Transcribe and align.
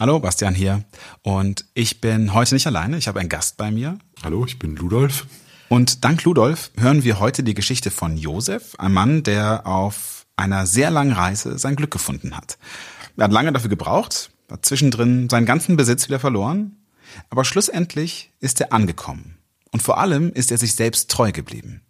Hallo, 0.00 0.18
Bastian 0.18 0.54
hier. 0.54 0.82
Und 1.20 1.66
ich 1.74 2.00
bin 2.00 2.32
heute 2.32 2.54
nicht 2.54 2.66
alleine, 2.66 2.96
ich 2.96 3.06
habe 3.06 3.20
einen 3.20 3.28
Gast 3.28 3.58
bei 3.58 3.70
mir. 3.70 3.98
Hallo, 4.22 4.46
ich 4.46 4.58
bin 4.58 4.74
Ludolf. 4.74 5.26
Und 5.68 6.06
dank 6.06 6.24
Ludolf 6.24 6.70
hören 6.78 7.04
wir 7.04 7.20
heute 7.20 7.42
die 7.42 7.52
Geschichte 7.52 7.90
von 7.90 8.16
Josef, 8.16 8.74
einem 8.78 8.94
Mann, 8.94 9.22
der 9.24 9.66
auf 9.66 10.24
einer 10.36 10.64
sehr 10.64 10.90
langen 10.90 11.12
Reise 11.12 11.58
sein 11.58 11.76
Glück 11.76 11.90
gefunden 11.90 12.34
hat. 12.34 12.56
Er 13.18 13.24
hat 13.24 13.32
lange 13.32 13.52
dafür 13.52 13.68
gebraucht, 13.68 14.30
hat 14.50 14.64
zwischendrin 14.64 15.28
seinen 15.28 15.44
ganzen 15.44 15.76
Besitz 15.76 16.08
wieder 16.08 16.18
verloren, 16.18 16.78
aber 17.28 17.44
schlussendlich 17.44 18.32
ist 18.40 18.58
er 18.62 18.72
angekommen. 18.72 19.36
Und 19.70 19.82
vor 19.82 19.98
allem 19.98 20.32
ist 20.32 20.50
er 20.50 20.56
sich 20.56 20.76
selbst 20.76 21.10
treu 21.10 21.30
geblieben 21.30 21.82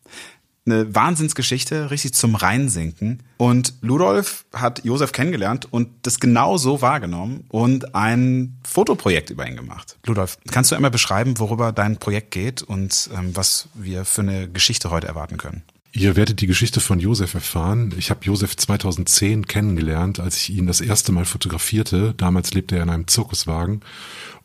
eine 0.71 0.95
Wahnsinnsgeschichte, 0.95 1.91
richtig 1.91 2.15
zum 2.15 2.35
Reinsinken. 2.35 3.23
Und 3.37 3.75
Ludolf 3.81 4.45
hat 4.53 4.85
Josef 4.85 5.13
kennengelernt 5.13 5.67
und 5.71 5.89
das 6.03 6.21
genau 6.21 6.57
so 6.57 6.83
wahrgenommen 6.83 7.45
und 7.49 7.95
ein 7.95 8.59
Fotoprojekt 8.69 9.31
über 9.31 9.47
ihn 9.47 9.57
gemacht. 9.57 9.99
Ludolf, 10.07 10.39
kannst 10.51 10.71
du 10.71 10.77
einmal 10.77 10.91
beschreiben, 10.91 11.39
worüber 11.39 11.73
dein 11.73 11.99
Projekt 11.99 12.31
geht 12.31 12.63
und 12.63 13.11
ähm, 13.17 13.35
was 13.35 13.69
wir 13.75 14.05
für 14.05 14.23
eine 14.23 14.49
Geschichte 14.49 14.91
heute 14.91 15.07
erwarten 15.07 15.37
können? 15.37 15.63
Ihr 15.93 16.15
werdet 16.15 16.41
die 16.41 16.47
Geschichte 16.47 16.81
von 16.81 17.01
Josef 17.01 17.35
erfahren. 17.35 17.93
Ich 17.99 18.11
habe 18.11 18.25
Josef 18.25 18.57
2010 18.57 19.47
kennengelernt, 19.47 20.21
als 20.21 20.37
ich 20.37 20.51
ihn 20.51 20.69
das 20.69 20.81
erste 20.81 21.11
Mal 21.11 21.25
fotografierte. 21.25 22.15
Damals 22.17 22.55
lebte 22.55 22.77
er 22.77 22.85
in 22.85 22.91
einem 22.91 23.09
Zirkuswagen 23.09 23.81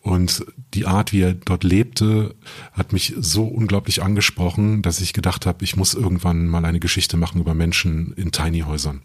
und 0.05 0.45
die 0.75 0.85
Art, 0.85 1.13
wie 1.13 1.21
er 1.21 1.33
dort 1.33 1.63
lebte, 1.63 2.35
hat 2.73 2.93
mich 2.93 3.15
so 3.17 3.43
unglaublich 3.45 4.03
angesprochen, 4.03 4.83
dass 4.83 5.01
ich 5.01 5.13
gedacht 5.13 5.47
habe, 5.47 5.63
ich 5.63 5.77
muss 5.77 5.95
irgendwann 5.95 6.45
mal 6.45 6.63
eine 6.63 6.79
Geschichte 6.79 7.17
machen 7.17 7.41
über 7.41 7.55
Menschen 7.55 8.13
in 8.15 8.31
Tiny 8.31 8.59
Häusern. 8.59 9.01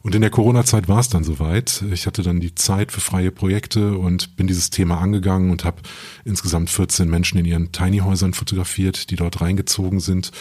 Und 0.00 0.14
in 0.14 0.22
der 0.22 0.30
Corona-Zeit 0.30 0.88
war 0.88 0.98
es 0.98 1.10
dann 1.10 1.24
soweit. 1.24 1.84
Ich 1.92 2.06
hatte 2.06 2.22
dann 2.22 2.40
die 2.40 2.54
Zeit 2.54 2.90
für 2.90 3.02
freie 3.02 3.30
Projekte 3.30 3.98
und 3.98 4.34
bin 4.36 4.46
dieses 4.46 4.70
Thema 4.70 4.98
angegangen 4.98 5.50
und 5.50 5.66
habe 5.66 5.82
insgesamt 6.24 6.70
14 6.70 7.10
Menschen 7.10 7.38
in 7.38 7.44
ihren 7.44 7.70
Tiny 7.70 7.98
Häusern 7.98 8.32
fotografiert, 8.32 9.10
die 9.10 9.16
dort 9.16 9.42
reingezogen 9.42 10.00
sind. 10.00 10.32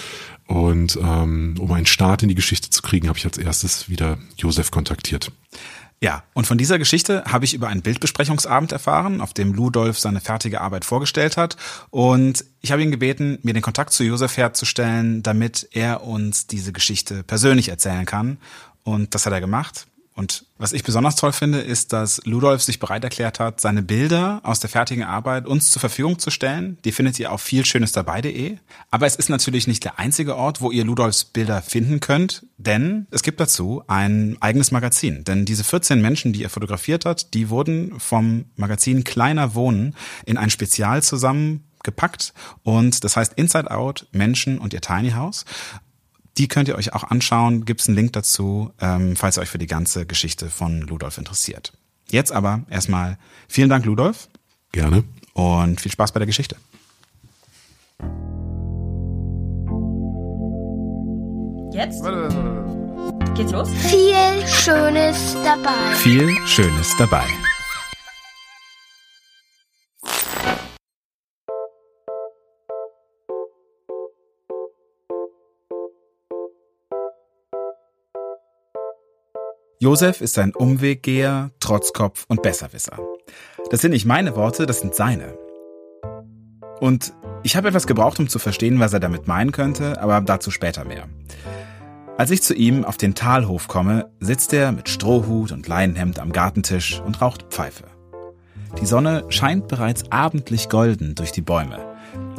Und 0.48 0.98
ähm, 1.04 1.56
um 1.60 1.74
einen 1.74 1.88
Start 1.88 2.24
in 2.24 2.30
die 2.30 2.36
Geschichte 2.36 2.70
zu 2.70 2.82
kriegen, 2.82 3.10
habe 3.10 3.18
ich 3.18 3.26
als 3.26 3.38
erstes 3.38 3.90
wieder 3.90 4.18
Josef 4.38 4.72
kontaktiert. 4.72 5.34
Ja, 6.02 6.24
und 6.34 6.48
von 6.48 6.58
dieser 6.58 6.80
Geschichte 6.80 7.26
habe 7.26 7.44
ich 7.44 7.54
über 7.54 7.68
einen 7.68 7.82
Bildbesprechungsabend 7.82 8.72
erfahren, 8.72 9.20
auf 9.20 9.34
dem 9.34 9.54
Ludolf 9.54 10.00
seine 10.00 10.22
fertige 10.22 10.62
Arbeit 10.62 10.86
vorgestellt 10.86 11.36
hat. 11.36 11.58
Und 11.90 12.46
ich 12.62 12.72
habe 12.72 12.82
ihn 12.82 12.92
gebeten, 12.92 13.38
mir 13.44 13.54
den 13.54 13.62
Kontakt 13.62 13.92
zu 13.92 14.06
Josef 14.06 14.38
herzustellen, 14.38 15.24
damit 15.24 15.68
er 15.72 16.04
uns 16.04 16.48
diese 16.48 16.72
Geschichte 16.72 17.24
persönlich 17.24 17.68
erzählen 17.68 18.06
kann. 18.06 18.38
Und 18.86 19.14
das 19.14 19.26
hat 19.26 19.34
er 19.34 19.42
gemacht. 19.42 19.88
Und 20.20 20.44
was 20.58 20.74
ich 20.74 20.84
besonders 20.84 21.16
toll 21.16 21.32
finde, 21.32 21.60
ist, 21.60 21.94
dass 21.94 22.20
Ludolf 22.26 22.62
sich 22.62 22.78
bereit 22.78 23.06
erklärt 23.06 23.40
hat, 23.40 23.62
seine 23.62 23.82
Bilder 23.82 24.42
aus 24.44 24.60
der 24.60 24.70
fertigen 24.70 25.06
Arbeit 25.06 25.48
uns 25.48 25.72
zur 25.72 25.80
Verfügung 25.80 26.20
zu 26.20 26.30
stellen. 26.30 26.78
Die 26.84 26.92
findet 26.92 27.18
ihr 27.20 27.32
auf 27.32 27.42
vielschönesdabei.de. 27.42 28.58
Aber 28.92 29.06
es 29.06 29.16
ist 29.16 29.30
natürlich 29.30 29.66
nicht 29.66 29.86
der 29.86 29.98
einzige 29.98 30.36
Ort, 30.36 30.60
wo 30.60 30.72
ihr 30.72 30.84
Ludolfs 30.84 31.24
Bilder 31.24 31.62
finden 31.62 32.02
könnt, 32.02 32.46
denn 32.58 33.08
es 33.12 33.24
gibt 33.24 33.40
dazu 33.40 33.82
ein 33.88 34.36
eigenes 34.42 34.72
Magazin. 34.72 35.24
Denn 35.24 35.46
diese 35.46 35.64
14 35.64 36.02
Menschen, 36.02 36.34
die 36.34 36.44
er 36.44 36.50
fotografiert 36.50 37.06
hat, 37.06 37.34
die 37.34 37.50
wurden 37.50 37.98
vom 37.98 38.44
Magazin 38.58 39.06
Kleiner 39.06 39.56
Wohnen 39.56 39.96
in 40.26 40.38
ein 40.38 40.50
Spezial 40.50 41.02
zusammengepackt 41.02 42.34
und 42.64 43.06
das 43.06 43.16
heißt 43.16 43.36
Inside 43.38 43.72
Out 43.72 44.08
Menschen 44.12 44.58
und 44.58 44.74
ihr 44.74 44.82
Tiny 44.82 45.12
House. 45.12 45.46
Die 46.40 46.48
könnt 46.48 46.70
ihr 46.70 46.76
euch 46.76 46.94
auch 46.94 47.04
anschauen. 47.04 47.66
Gibt 47.66 47.82
es 47.82 47.90
einen 47.90 47.98
Link 47.98 48.14
dazu, 48.14 48.72
ähm, 48.80 49.18
falls 49.18 49.38
ihr 49.38 49.42
euch 49.42 49.50
für 49.50 49.58
die 49.58 49.68
ganze 49.68 50.06
Geschichte 50.06 50.50
von 50.50 50.82
Ludolf 50.82 51.18
interessiert. 51.18 51.74
Jetzt 52.10 52.32
aber 52.32 52.62
erstmal 52.70 53.18
vielen 53.50 53.70
Dank, 53.70 53.84
Ludolf. 53.86 54.30
Gerne. 54.72 55.04
Und 55.34 55.82
viel 55.82 55.92
Spaß 55.92 56.14
bei 56.14 56.20
der 56.20 56.28
Geschichte. 56.28 56.56
Jetzt? 61.74 62.04
Geht's 63.36 63.52
los? 63.52 63.70
Viel 63.70 64.48
Schönes 64.48 65.36
dabei. 65.44 65.96
Viel 65.96 66.38
Schönes 66.48 66.96
dabei. 66.98 67.26
Josef 79.82 80.20
ist 80.20 80.38
ein 80.38 80.54
Umweggeher, 80.54 81.52
Trotzkopf 81.62 82.26
und 82.28 82.42
Besserwisser. 82.42 83.00
Das 83.72 83.80
sind 83.80 83.92
nicht 83.92 84.06
meine 84.06 84.36
Worte, 84.36 84.66
das 84.66 84.82
sind 84.82 84.94
seine. 84.94 85.38
Und 86.82 87.14
ich 87.44 87.56
habe 87.56 87.70
etwas 87.70 87.88
gebraucht, 87.88 88.20
um 88.20 88.28
zu 88.28 88.40
verstehen, 88.40 88.82
was 88.82 88.92
er 88.92 89.00
damit 89.00 89.30
meinen 89.30 89.54
könnte, 89.54 90.02
aber 90.02 90.20
dazu 90.20 90.52
später 90.52 90.84
mehr. 90.84 91.08
Als 92.18 92.30
ich 92.30 92.44
zu 92.44 92.54
ihm 92.54 92.84
auf 92.84 92.98
den 92.98 93.16
Talhof 93.16 93.70
komme, 93.70 94.12
sitzt 94.20 94.52
er 94.52 94.74
mit 94.74 94.90
Strohhut 94.90 95.54
und 95.54 95.66
Leinenhemd 95.66 96.20
am 96.20 96.34
Gartentisch 96.34 97.00
und 97.00 97.22
raucht 97.22 97.46
Pfeife. 97.50 97.86
Die 98.82 98.86
Sonne 98.86 99.24
scheint 99.30 99.70
bereits 99.70 100.12
abendlich 100.12 100.68
golden 100.68 101.16
durch 101.16 101.32
die 101.32 101.40
Bäume. 101.40 101.80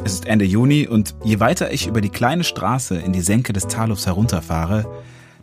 Es 0.03 0.13
ist 0.13 0.27
Ende 0.27 0.45
Juni 0.45 0.87
und 0.87 1.15
je 1.23 1.39
weiter 1.39 1.73
ich 1.73 1.87
über 1.87 2.01
die 2.01 2.09
kleine 2.09 2.43
Straße 2.43 2.99
in 2.99 3.13
die 3.13 3.21
Senke 3.21 3.51
des 3.51 3.65
Talhofs 3.65 4.05
herunterfahre, 4.05 4.85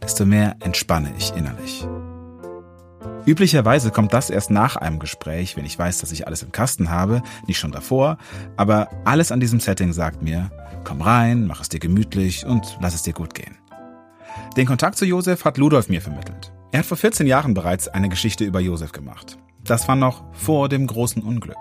desto 0.02 0.24
mehr 0.24 0.56
entspanne 0.60 1.12
ich 1.18 1.34
innerlich. 1.34 1.86
Üblicherweise 3.26 3.90
kommt 3.90 4.14
das 4.14 4.30
erst 4.30 4.50
nach 4.50 4.76
einem 4.76 4.98
Gespräch, 4.98 5.56
wenn 5.56 5.66
ich 5.66 5.78
weiß, 5.78 5.98
dass 5.98 6.12
ich 6.12 6.26
alles 6.26 6.42
im 6.42 6.50
Kasten 6.50 6.88
habe, 6.88 7.22
nicht 7.46 7.58
schon 7.58 7.72
davor, 7.72 8.16
aber 8.56 8.88
alles 9.04 9.32
an 9.32 9.40
diesem 9.40 9.60
Setting 9.60 9.92
sagt 9.92 10.22
mir, 10.22 10.50
komm 10.84 11.02
rein, 11.02 11.46
mach 11.46 11.60
es 11.60 11.68
dir 11.68 11.78
gemütlich 11.78 12.46
und 12.46 12.78
lass 12.80 12.94
es 12.94 13.02
dir 13.02 13.12
gut 13.12 13.34
gehen. 13.34 13.58
Den 14.56 14.66
Kontakt 14.66 14.96
zu 14.96 15.04
Josef 15.04 15.44
hat 15.44 15.58
Ludolf 15.58 15.88
mir 15.88 16.00
vermittelt. 16.00 16.52
Er 16.72 16.80
hat 16.80 16.86
vor 16.86 16.96
14 16.96 17.26
Jahren 17.26 17.54
bereits 17.54 17.88
eine 17.88 18.08
Geschichte 18.08 18.44
über 18.44 18.60
Josef 18.60 18.92
gemacht. 18.92 19.36
Das 19.62 19.88
war 19.88 19.96
noch 19.96 20.24
vor 20.32 20.68
dem 20.70 20.86
großen 20.86 21.22
Unglück. 21.22 21.58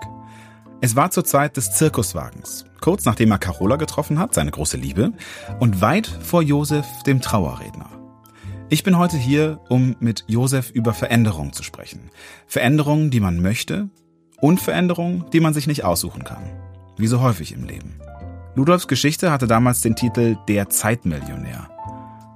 Es 0.80 0.96
war 0.96 1.10
zur 1.10 1.24
Zeit 1.24 1.56
des 1.56 1.72
Zirkuswagens, 1.72 2.64
kurz 2.80 3.04
nachdem 3.04 3.32
er 3.32 3.38
Carola 3.38 3.76
getroffen 3.76 4.18
hat, 4.18 4.32
seine 4.32 4.52
große 4.52 4.76
Liebe, 4.76 5.12
und 5.58 5.80
weit 5.80 6.06
vor 6.06 6.40
Josef, 6.40 6.86
dem 7.04 7.20
Trauerredner. 7.20 7.97
Ich 8.70 8.84
bin 8.84 8.98
heute 8.98 9.16
hier, 9.16 9.60
um 9.70 9.96
mit 9.98 10.24
Josef 10.26 10.70
über 10.70 10.92
Veränderungen 10.92 11.54
zu 11.54 11.62
sprechen. 11.62 12.10
Veränderungen, 12.46 13.10
die 13.10 13.20
man 13.20 13.40
möchte 13.40 13.88
und 14.42 14.60
Veränderungen, 14.60 15.24
die 15.32 15.40
man 15.40 15.54
sich 15.54 15.66
nicht 15.66 15.84
aussuchen 15.84 16.22
kann. 16.22 16.42
Wie 16.98 17.06
so 17.06 17.22
häufig 17.22 17.54
im 17.54 17.64
Leben. 17.64 17.98
Ludolfs 18.56 18.86
Geschichte 18.86 19.32
hatte 19.32 19.46
damals 19.46 19.80
den 19.80 19.96
Titel 19.96 20.36
Der 20.48 20.68
Zeitmillionär. 20.68 21.70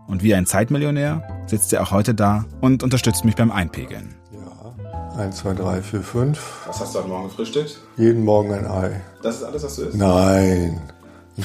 Und 0.06 0.22
wie 0.22 0.34
ein 0.34 0.47
Zeitmillionär 0.47 1.44
sitzt 1.47 1.71
er 1.75 1.82
auch 1.82 1.91
heute 1.91 2.15
da 2.15 2.47
und 2.62 2.82
unterstützt 2.82 3.26
mich 3.26 3.37
beim 3.37 3.50
Einpegeln. 3.53 4.15
Ja, 4.32 5.19
1, 5.19 5.37
2, 5.37 5.53
3, 5.53 5.82
4, 5.82 6.00
5. 6.00 6.66
Was 6.66 6.81
hast 6.81 6.94
du 6.94 7.00
heute 7.00 7.09
Morgen 7.09 7.28
gefrühstückt? 7.28 7.78
Jeden 7.98 8.25
Morgen 8.25 8.54
ein 8.54 8.66
Ei. 8.66 9.03
Das 9.22 9.37
ist 9.37 9.42
alles, 9.42 9.65
was 9.65 9.76
du 9.76 9.82
isst? 9.82 9.98
Nein. 9.98 10.81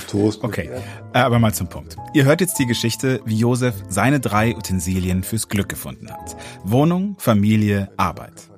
Toast. 0.07 0.43
Okay, 0.43 0.69
äh, 1.13 1.17
aber 1.17 1.39
mal 1.39 1.53
zum 1.53 1.67
Punkt. 1.69 1.95
Ihr 2.13 2.25
hört 2.25 2.41
jetzt 2.41 2.59
die 2.59 2.65
Geschichte, 2.65 3.21
wie 3.25 3.37
Josef 3.37 3.75
seine 3.89 4.19
drei 4.19 4.55
Utensilien 4.55 5.23
fürs 5.23 5.47
Glück 5.47 5.69
gefunden 5.69 6.11
hat. 6.11 6.35
Wohnung, 6.63 7.15
Familie, 7.19 7.89
Arbeit. 7.97 8.49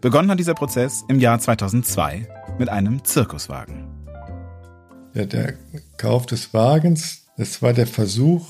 Begonnen 0.00 0.30
hat 0.30 0.38
dieser 0.38 0.54
Prozess 0.54 1.04
im 1.08 1.20
Jahr 1.20 1.38
2002 1.38 2.28
mit 2.58 2.68
einem 2.68 3.04
Zirkuswagen. 3.04 3.88
Ja, 5.14 5.24
der 5.24 5.54
Kauf 5.96 6.26
des 6.26 6.52
Wagens, 6.52 7.26
das 7.36 7.62
war 7.62 7.72
der 7.72 7.86
Versuch, 7.86 8.46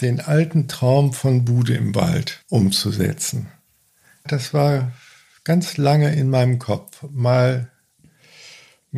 den 0.00 0.20
alten 0.20 0.66
Traum 0.66 1.12
von 1.12 1.44
Bude 1.44 1.74
im 1.74 1.94
Wald 1.94 2.42
umzusetzen. 2.48 3.48
Das 4.26 4.52
war 4.52 4.92
ganz 5.44 5.76
lange 5.76 6.14
in 6.14 6.30
meinem 6.30 6.58
Kopf. 6.58 7.04
Mal 7.10 7.70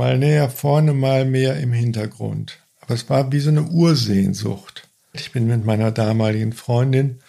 mal 0.00 0.16
näher 0.16 0.48
vorne, 0.48 0.94
mal 0.94 1.26
mehr 1.26 1.60
im 1.60 1.74
Hintergrund. 1.74 2.58
Aber 2.80 2.94
es 2.94 3.10
war 3.10 3.30
wie 3.32 3.40
so 3.40 3.50
eine 3.50 3.64
Ursehnsucht. 3.64 4.88
Ich 5.12 5.30
bin 5.30 5.46
mit 5.46 5.66
meiner 5.66 5.90
damaligen 5.90 6.54
Freundin 6.54 7.20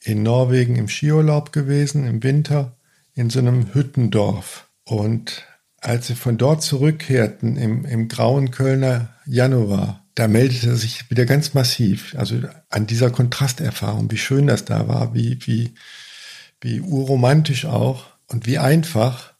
in 0.00 0.22
Norwegen 0.22 0.76
im 0.76 0.88
Skiurlaub 0.88 1.52
gewesen, 1.52 2.06
im 2.06 2.22
Winter, 2.22 2.78
in 3.14 3.28
so 3.28 3.40
einem 3.40 3.74
Hüttendorf. 3.74 4.68
Und 4.84 5.44
als 5.82 6.08
wir 6.08 6.16
von 6.16 6.38
dort 6.38 6.62
zurückkehrten, 6.62 7.58
im, 7.58 7.84
im 7.84 8.08
grauen 8.08 8.52
Kölner 8.52 9.10
Januar, 9.26 10.02
da 10.14 10.28
meldete 10.28 10.76
sich 10.76 11.10
wieder 11.10 11.26
ganz 11.26 11.52
massiv, 11.52 12.14
also 12.16 12.40
an 12.70 12.86
dieser 12.86 13.10
Kontrasterfahrung, 13.10 14.10
wie 14.10 14.16
schön 14.16 14.46
das 14.46 14.64
da 14.64 14.88
war, 14.88 15.12
wie, 15.12 15.40
wie, 15.42 15.74
wie 16.62 16.80
urromantisch 16.80 17.66
auch 17.66 18.06
und 18.28 18.46
wie 18.46 18.56
einfach. 18.56 19.34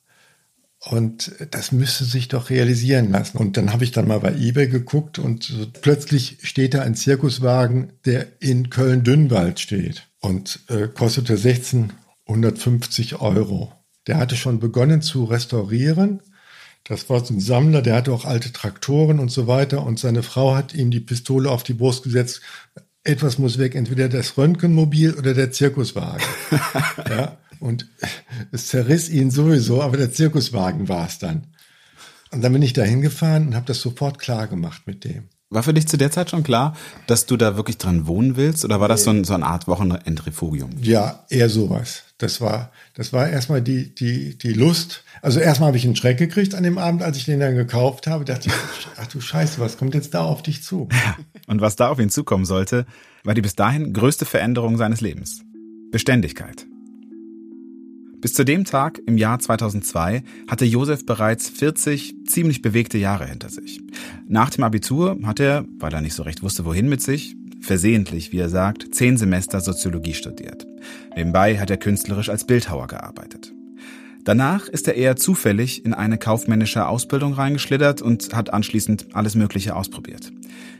Und 0.80 1.32
das 1.50 1.72
müsste 1.72 2.04
sich 2.04 2.28
doch 2.28 2.50
realisieren 2.50 3.10
lassen. 3.10 3.38
Und 3.38 3.56
dann 3.56 3.72
habe 3.72 3.82
ich 3.82 3.90
dann 3.90 4.06
mal 4.06 4.20
bei 4.20 4.32
eBay 4.34 4.68
geguckt 4.68 5.18
und 5.18 5.42
so 5.42 5.66
plötzlich 5.80 6.38
steht 6.42 6.74
da 6.74 6.82
ein 6.82 6.94
Zirkuswagen, 6.94 7.92
der 8.04 8.26
in 8.40 8.70
Köln-Dünnwald 8.70 9.58
steht 9.58 10.06
und 10.20 10.60
äh, 10.68 10.86
kostete 10.86 11.32
1650 11.32 13.20
Euro. 13.20 13.72
der 14.06 14.18
hatte 14.18 14.36
schon 14.36 14.60
begonnen 14.60 15.02
zu 15.02 15.24
restaurieren. 15.24 16.20
Das 16.84 17.10
war 17.10 17.24
so 17.24 17.34
ein 17.34 17.40
Sammler, 17.40 17.82
der 17.82 17.96
hatte 17.96 18.12
auch 18.12 18.24
alte 18.24 18.52
Traktoren 18.52 19.18
und 19.18 19.30
so 19.30 19.46
weiter. 19.46 19.84
Und 19.84 19.98
seine 19.98 20.22
Frau 20.22 20.54
hat 20.54 20.74
ihm 20.74 20.90
die 20.90 21.00
Pistole 21.00 21.50
auf 21.50 21.62
die 21.62 21.74
Brust 21.74 22.04
gesetzt. 22.04 22.40
Etwas 23.04 23.38
muss 23.38 23.58
weg, 23.58 23.74
entweder 23.74 24.08
das 24.08 24.38
Röntgenmobil 24.38 25.14
oder 25.14 25.34
der 25.34 25.50
Zirkuswagen. 25.50 26.24
ja, 27.10 27.36
und 27.60 27.88
es 28.52 28.68
zerriss 28.68 29.08
ihn 29.08 29.30
sowieso, 29.30 29.82
aber 29.82 29.96
der 29.96 30.12
Zirkuswagen 30.12 30.88
war 30.88 31.06
es 31.06 31.18
dann. 31.18 31.46
Und 32.30 32.42
dann 32.42 32.52
bin 32.52 32.62
ich 32.62 32.72
da 32.72 32.82
hingefahren 32.82 33.48
und 33.48 33.54
habe 33.54 33.66
das 33.66 33.80
sofort 33.80 34.18
klar 34.18 34.46
gemacht 34.46 34.82
mit 34.86 35.04
dem. 35.04 35.28
War 35.50 35.62
für 35.62 35.72
dich 35.72 35.88
zu 35.88 35.96
der 35.96 36.10
Zeit 36.10 36.28
schon 36.28 36.42
klar, 36.42 36.76
dass 37.06 37.24
du 37.24 37.38
da 37.38 37.56
wirklich 37.56 37.78
dran 37.78 38.06
wohnen 38.06 38.36
willst? 38.36 38.66
Oder 38.66 38.80
war 38.80 38.88
das 38.88 39.04
so, 39.04 39.10
ein, 39.10 39.24
so 39.24 39.32
eine 39.32 39.46
Art 39.46 39.66
Wochenendrefugium? 39.66 40.72
Ja, 40.82 41.24
eher 41.30 41.48
sowas. 41.48 42.02
Das 42.18 42.42
war, 42.42 42.70
das 42.92 43.14
war 43.14 43.30
erstmal 43.30 43.62
die, 43.62 43.94
die, 43.94 44.36
die 44.36 44.52
Lust. 44.52 45.04
Also 45.22 45.40
erstmal 45.40 45.68
habe 45.68 45.78
ich 45.78 45.86
einen 45.86 45.96
Schreck 45.96 46.18
gekriegt 46.18 46.54
an 46.54 46.64
dem 46.64 46.76
Abend, 46.76 47.02
als 47.02 47.16
ich 47.16 47.24
den 47.24 47.40
dann 47.40 47.54
gekauft 47.54 48.06
habe. 48.06 48.26
Dachte 48.26 48.48
ich, 48.48 48.54
ach 48.98 49.06
du 49.06 49.22
Scheiße, 49.22 49.58
was 49.58 49.78
kommt 49.78 49.94
jetzt 49.94 50.12
da 50.12 50.22
auf 50.22 50.42
dich 50.42 50.62
zu? 50.62 50.88
Und 51.46 51.62
was 51.62 51.76
da 51.76 51.88
auf 51.88 51.98
ihn 51.98 52.10
zukommen 52.10 52.44
sollte, 52.44 52.84
war 53.24 53.32
die 53.32 53.40
bis 53.40 53.54
dahin 53.54 53.94
größte 53.94 54.26
Veränderung 54.26 54.76
seines 54.76 55.00
Lebens. 55.00 55.40
Beständigkeit. 55.90 56.67
Bis 58.20 58.34
zu 58.34 58.44
dem 58.44 58.64
Tag 58.64 59.00
im 59.06 59.16
Jahr 59.16 59.38
2002 59.38 60.24
hatte 60.48 60.64
Josef 60.64 61.06
bereits 61.06 61.48
40 61.48 62.26
ziemlich 62.26 62.62
bewegte 62.62 62.98
Jahre 62.98 63.26
hinter 63.26 63.48
sich. 63.48 63.80
Nach 64.26 64.50
dem 64.50 64.64
Abitur 64.64 65.16
hat 65.22 65.38
er, 65.38 65.64
weil 65.78 65.94
er 65.94 66.00
nicht 66.00 66.14
so 66.14 66.24
recht 66.24 66.42
wusste, 66.42 66.64
wohin 66.64 66.88
mit 66.88 67.00
sich, 67.00 67.36
versehentlich, 67.60 68.32
wie 68.32 68.38
er 68.38 68.48
sagt, 68.48 68.92
zehn 68.92 69.16
Semester 69.16 69.60
Soziologie 69.60 70.14
studiert. 70.14 70.66
Nebenbei 71.14 71.58
hat 71.60 71.70
er 71.70 71.76
künstlerisch 71.76 72.28
als 72.28 72.44
Bildhauer 72.44 72.88
gearbeitet. 72.88 73.52
Danach 74.24 74.68
ist 74.68 74.88
er 74.88 74.94
eher 74.94 75.16
zufällig 75.16 75.86
in 75.86 75.94
eine 75.94 76.18
kaufmännische 76.18 76.86
Ausbildung 76.86 77.34
reingeschlittert 77.34 78.02
und 78.02 78.34
hat 78.34 78.52
anschließend 78.52 79.14
alles 79.14 79.36
Mögliche 79.36 79.76
ausprobiert. 79.76 80.32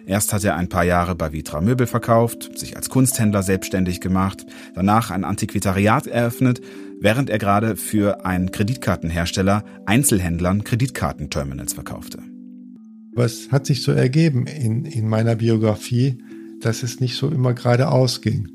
Erst 0.06 0.32
hat 0.32 0.44
er 0.44 0.56
ein 0.56 0.69
paar 0.69 0.85
Jahre 0.85 1.14
bei 1.14 1.32
Vitra 1.32 1.61
Möbel 1.61 1.87
verkauft, 1.87 2.58
sich 2.58 2.76
als 2.76 2.88
Kunsthändler 2.88 3.43
selbstständig 3.43 4.00
gemacht, 4.00 4.44
danach 4.75 5.11
ein 5.11 5.25
Antiquitariat 5.25 6.06
eröffnet 6.06 6.61
während 7.00 7.30
er 7.30 7.38
gerade 7.38 7.76
für 7.76 8.24
einen 8.24 8.50
Kreditkartenhersteller 8.50 9.64
Einzelhändlern 9.86 10.64
Kreditkartenterminals 10.64 11.74
verkaufte. 11.74 12.18
Was 13.14 13.50
hat 13.50 13.66
sich 13.66 13.82
so 13.82 13.92
ergeben 13.92 14.46
in, 14.46 14.84
in 14.84 15.08
meiner 15.08 15.36
Biografie, 15.36 16.22
dass 16.60 16.82
es 16.82 17.00
nicht 17.00 17.16
so 17.16 17.28
immer 17.28 17.54
geradeaus 17.54 18.20
ging? 18.20 18.50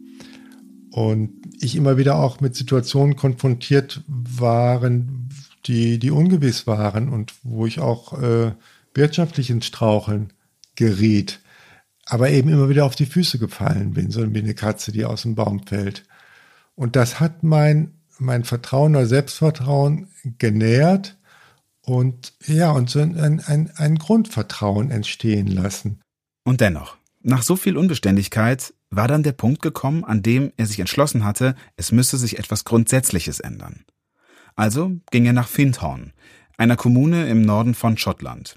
Und 0.92 1.32
ich 1.60 1.76
immer 1.76 1.98
wieder 1.98 2.18
auch 2.18 2.40
mit 2.40 2.56
Situationen 2.56 3.16
konfrontiert 3.16 4.04
waren, 4.08 5.30
die, 5.66 5.98
die 5.98 6.12
ungewiss 6.12 6.68
waren 6.68 7.10
und 7.10 7.34
wo 7.44 7.66
ich 7.66 7.80
auch 7.80 8.22
äh, 8.22 8.52
wirtschaftlich 8.94 9.50
ins 9.50 9.66
Straucheln 9.66 10.34
geriet, 10.76 11.40
aber 12.06 12.30
eben 12.30 12.50
immer 12.50 12.70
wieder 12.70 12.86
auf 12.86 12.96
die 12.96 13.06
Füße 13.06 13.40
gefallen 13.40 13.94
bin, 13.94 14.12
so 14.12 14.34
wie 14.34 14.40
eine 14.40 14.54
Katze, 14.54 14.92
die 14.92 15.06
aus 15.06 15.24
dem 15.24 15.36
Baum 15.36 15.66
fällt. 15.66 16.04
Und 16.76 16.96
das 16.96 17.20
hat 17.20 17.44
mein 17.44 17.92
mein 18.20 18.44
Vertrauen 18.44 18.96
oder 18.96 19.06
Selbstvertrauen 19.06 20.08
genährt 20.38 21.18
und 21.82 22.34
ja, 22.46 22.72
und 22.72 22.90
so 22.90 23.00
ein, 23.00 23.42
ein, 23.42 23.72
ein 23.76 23.96
Grundvertrauen 23.98 24.92
entstehen 24.92 25.48
lassen. 25.48 26.02
Und 26.44 26.62
dennoch, 26.62 26.98
nach 27.22 27.44
so 27.44 27.56
viel 27.56 27.78
Unbeständigkeit 27.78 28.74
war 28.90 29.08
dann 29.08 29.24
der 29.24 29.32
Punkt 29.32 29.62
gekommen, 29.62 30.04
an 30.04 30.22
dem 30.22 30.52
er 30.58 30.66
sich 30.66 30.80
entschlossen 30.80 31.26
hatte, 31.26 31.56
es 31.78 31.92
müsse 31.92 32.18
sich 32.18 32.40
etwas 32.40 32.64
Grundsätzliches 32.64 33.40
ändern. 33.40 33.86
Also 34.56 34.92
ging 35.12 35.26
er 35.26 35.34
nach 35.34 35.48
Findhorn, 35.48 36.14
einer 36.58 36.76
Kommune 36.76 37.28
im 37.28 37.42
Norden 37.42 37.74
von 37.74 37.98
Schottland. 37.98 38.56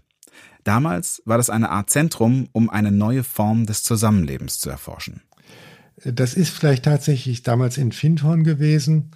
Damals 0.62 1.22
war 1.24 1.36
das 1.38 1.48
eine 1.48 1.70
Art 1.70 1.90
Zentrum, 1.90 2.48
um 2.52 2.68
eine 2.70 2.90
neue 2.90 3.22
Form 3.22 3.66
des 3.66 3.82
Zusammenlebens 3.84 4.58
zu 4.58 4.68
erforschen. 4.68 5.22
Das 6.04 6.34
ist 6.34 6.50
vielleicht 6.50 6.84
tatsächlich 6.84 7.42
damals 7.42 7.78
in 7.78 7.92
Findhorn 7.92 8.44
gewesen 8.44 9.12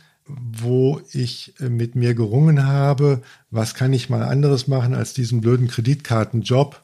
wo 0.52 1.00
ich 1.12 1.54
äh, 1.60 1.68
mit 1.68 1.94
mir 1.94 2.14
gerungen 2.14 2.66
habe, 2.66 3.22
was 3.50 3.74
kann 3.74 3.92
ich 3.92 4.10
mal 4.10 4.22
anderes 4.22 4.68
machen 4.68 4.94
als 4.94 5.14
diesen 5.14 5.40
blöden 5.40 5.68
Kreditkartenjob 5.68 6.82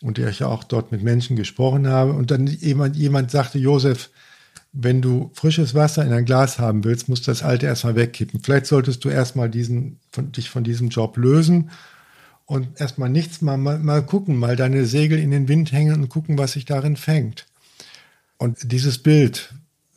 und 0.00 0.18
der 0.18 0.28
ich 0.28 0.40
ja 0.40 0.46
auch 0.48 0.64
dort 0.64 0.92
mit 0.92 1.02
Menschen 1.02 1.36
gesprochen 1.36 1.86
habe 1.86 2.12
und 2.12 2.30
dann 2.30 2.46
jemand, 2.46 2.96
jemand 2.96 3.30
sagte, 3.30 3.58
Josef, 3.58 4.10
wenn 4.72 5.00
du 5.00 5.30
frisches 5.34 5.74
Wasser 5.74 6.04
in 6.04 6.12
ein 6.12 6.24
Glas 6.24 6.58
haben 6.58 6.84
willst, 6.84 7.08
musst 7.08 7.26
du 7.26 7.30
das 7.30 7.42
alte 7.42 7.66
erstmal 7.66 7.94
wegkippen. 7.94 8.40
Vielleicht 8.42 8.66
solltest 8.66 9.04
du 9.04 9.08
erstmal 9.08 9.48
diesen, 9.48 10.00
von, 10.10 10.32
dich 10.32 10.50
von 10.50 10.64
diesem 10.64 10.88
Job 10.88 11.16
lösen 11.16 11.70
und 12.44 12.80
erstmal 12.80 13.08
nichts 13.08 13.40
mal, 13.40 13.56
mal, 13.56 13.78
mal 13.78 14.04
gucken, 14.04 14.36
mal 14.36 14.56
deine 14.56 14.84
Segel 14.84 15.18
in 15.18 15.30
den 15.30 15.48
Wind 15.48 15.72
hängen 15.72 16.02
und 16.02 16.08
gucken, 16.08 16.36
was 16.38 16.52
sich 16.52 16.64
darin 16.64 16.96
fängt. 16.96 17.46
Und 18.36 18.72
dieses 18.72 18.98
Bild, 18.98 19.54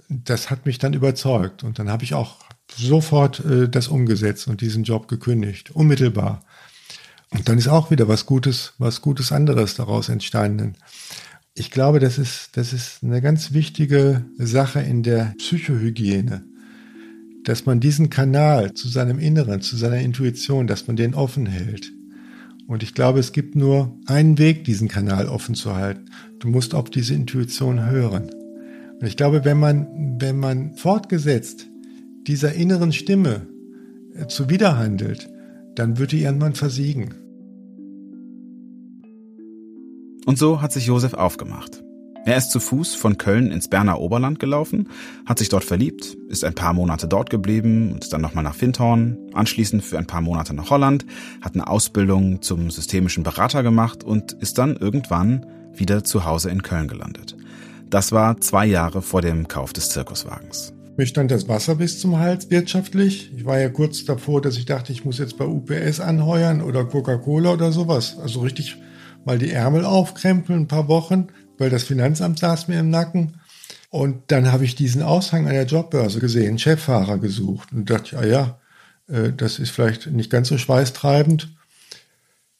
das 0.10 0.50
hat 0.50 0.66
mich 0.66 0.78
dann 0.78 0.94
überzeugt. 0.94 1.64
Und 1.64 1.80
dann 1.80 1.90
habe 1.90 2.04
ich 2.04 2.14
auch 2.14 2.47
sofort 2.76 3.44
äh, 3.46 3.70
das 3.70 3.88
umgesetzt 3.88 4.48
und 4.48 4.62
diesen 4.62 4.84
Job 4.84 5.08
gekündigt, 5.08 5.72
unmittelbar. 5.72 6.44
Und 7.30 7.50
dann 7.50 7.58
ist 7.58 7.68
auch 7.68 7.92
wieder 7.92 8.08
was 8.08 8.26
Gutes, 8.26 8.74
was 8.78 9.02
Gutes 9.02 9.32
anderes 9.32 9.76
daraus 9.76 10.10
entstanden. 10.10 10.76
Ich 11.54 11.72
glaube, 11.72 12.00
das 12.00 12.18
ist, 12.18 12.52
das 12.56 12.72
ist 12.72 13.04
eine 13.04 13.22
ganz 13.22 13.52
wichtige 13.52 14.26
Sache 14.38 14.80
in 14.80 15.04
der 15.04 15.34
Psychohygiene, 15.38 16.46
dass 17.44 17.66
man 17.66 17.80
diesen 17.80 18.10
Kanal 18.10 18.74
zu 18.74 18.88
seinem 18.88 19.20
Inneren, 19.20 19.62
zu 19.62 19.76
seiner 19.76 19.98
Intuition, 19.98 20.68
dass 20.68 20.88
man 20.88 20.96
den 20.96 21.16
offen 21.16 21.48
hält. 21.48 21.92
Und 22.68 22.84
ich 22.84 22.94
glaube, 22.94 23.20
es 23.20 23.32
gibt 23.32 23.56
nur 23.56 23.98
einen 24.06 24.38
Weg, 24.38 24.66
diesen 24.66 24.88
Kanal 24.88 25.28
offen 25.28 25.56
zu 25.56 25.74
halten. 25.74 26.06
Du 26.40 26.50
musst 26.50 26.76
auf 26.76 26.90
diese 26.90 27.14
Intuition 27.14 27.86
hören. 27.90 28.30
Und 29.00 29.08
ich 29.08 29.16
glaube, 29.16 29.46
wenn 29.46 29.58
man, 29.58 30.18
wenn 30.20 30.38
man 30.38 30.76
fortgesetzt 30.76 31.68
dieser 32.28 32.54
inneren 32.54 32.92
Stimme 32.92 33.48
äh, 34.14 34.28
zuwiderhandelt, 34.28 35.30
dann 35.76 35.98
wird 35.98 36.12
die 36.12 36.24
irgendwann 36.24 36.56
versiegen. 36.56 37.14
Und 40.26 40.38
so 40.38 40.62
hat 40.62 40.74
sich 40.74 40.88
Josef 40.88 41.14
aufgemacht. 41.14 41.84
Er 42.26 42.36
ist 42.36 42.52
zu 42.52 42.60
Fuß 42.60 42.96
von 42.96 43.18
Köln 43.18 43.54
ins 43.54 43.70
Berner 43.70 44.02
Oberland 44.02 44.40
gelaufen, 44.40 44.90
hat 45.26 45.40
sich 45.40 45.48
dort 45.48 45.64
verliebt, 45.64 46.18
ist 46.28 46.44
ein 46.44 46.56
paar 46.56 46.74
Monate 46.74 47.08
dort 47.08 47.30
geblieben 47.30 47.94
und 47.94 48.12
dann 48.12 48.20
nochmal 48.20 48.44
nach 48.44 48.56
Findhorn, 48.56 49.18
anschließend 49.32 49.82
für 49.82 49.98
ein 49.98 50.08
paar 50.08 50.20
Monate 50.20 50.54
nach 50.54 50.70
Holland, 50.70 51.06
hat 51.40 51.54
eine 51.54 51.68
Ausbildung 51.68 52.42
zum 52.42 52.70
systemischen 52.70 53.24
Berater 53.24 53.64
gemacht 53.64 54.04
und 54.04 54.34
ist 54.34 54.58
dann 54.58 54.76
irgendwann 54.76 55.46
wieder 55.74 56.04
zu 56.04 56.26
Hause 56.26 56.50
in 56.50 56.64
Köln 56.64 56.90
gelandet. 56.90 57.38
Das 57.90 58.12
war 58.12 58.42
zwei 58.42 58.66
Jahre 58.66 59.02
vor 59.02 59.22
dem 59.22 59.48
Kauf 59.48 59.72
des 59.72 59.92
Zirkuswagens. 59.92 60.74
Mir 60.98 61.06
stand 61.06 61.30
das 61.30 61.48
Wasser 61.48 61.76
bis 61.76 62.00
zum 62.00 62.18
Hals 62.18 62.50
wirtschaftlich. 62.50 63.32
Ich 63.38 63.46
war 63.46 63.60
ja 63.60 63.70
kurz 63.70 64.04
davor, 64.04 64.42
dass 64.42 64.58
ich 64.58 64.66
dachte, 64.66 64.92
ich 64.92 65.06
muss 65.06 65.20
jetzt 65.20 65.38
bei 65.38 65.46
UPS 65.46 66.00
anheuern 66.00 66.60
oder 66.60 66.86
Coca-Cola 66.86 67.52
oder 67.52 67.72
sowas. 67.72 68.18
Also 68.20 68.40
richtig 68.40 68.78
mal 69.24 69.38
die 69.38 69.52
Ärmel 69.52 69.86
aufkrempeln, 69.86 70.62
ein 70.62 70.68
paar 70.68 70.88
Wochen, 70.88 71.28
weil 71.60 71.70
das 71.70 71.84
Finanzamt 71.84 72.40
saß 72.40 72.68
mir 72.68 72.80
im 72.80 72.90
Nacken. 72.90 73.40
Und 73.92 74.24
dann 74.32 74.52
habe 74.52 74.66
ich 74.66 74.74
diesen 74.74 75.04
Aushang 75.04 75.46
an 75.46 75.54
der 75.54 75.66
Jobbörse 75.68 76.20
gesehen, 76.20 76.58
Cheffahrer 76.58 77.20
gesucht 77.20 77.72
und 77.74 77.88
dachte, 77.88 78.18
ah 78.18 78.26
ja, 78.26 78.60
äh, 79.08 79.32
das 79.38 79.60
ist 79.60 79.70
vielleicht 79.70 80.08
nicht 80.08 80.32
ganz 80.32 80.48
so 80.48 80.58
schweißtreibend. 80.58 81.50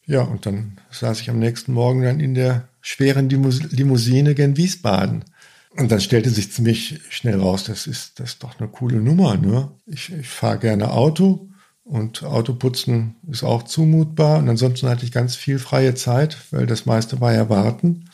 Ja, 0.06 0.22
und 0.22 0.46
dann 0.46 0.78
saß 0.92 1.22
ich 1.22 1.32
am 1.32 1.40
nächsten 1.40 1.74
Morgen 1.74 2.04
dann 2.04 2.20
in 2.20 2.36
der 2.36 2.68
schweren 2.82 3.30
Limousine 3.30 4.36
gen 4.36 4.58
Wiesbaden. 4.58 5.26
Und 5.78 5.92
dann 5.92 6.02
stellte 6.02 6.32
sich 6.32 6.52
ziemlich 6.52 7.00
schnell 7.10 7.40
raus, 7.40 7.66
das 7.66 7.86
ist, 7.86 8.20
das 8.20 8.32
ist 8.32 8.44
doch 8.44 8.60
eine 8.60 8.68
coole 8.68 8.98
Nummer. 9.00 9.38
Ne? 9.38 9.70
Ich, 9.86 10.12
ich 10.12 10.28
fahre 10.28 10.58
gerne 10.58 10.92
Auto 10.92 11.50
und 11.84 12.24
Autoputzen 12.24 13.16
ist 13.30 13.44
auch 13.44 13.64
zumutbar. 13.64 14.40
Und 14.40 14.50
ansonsten 14.50 14.90
hatte 14.90 15.06
ich 15.06 15.12
ganz 15.12 15.36
viel 15.36 15.60
freie 15.60 15.94
Zeit, 15.94 16.38
weil 16.50 16.66
das 16.66 16.88
meiste 16.88 17.22
war 17.22 17.32
ja 17.34 17.48
warten. 17.50 18.10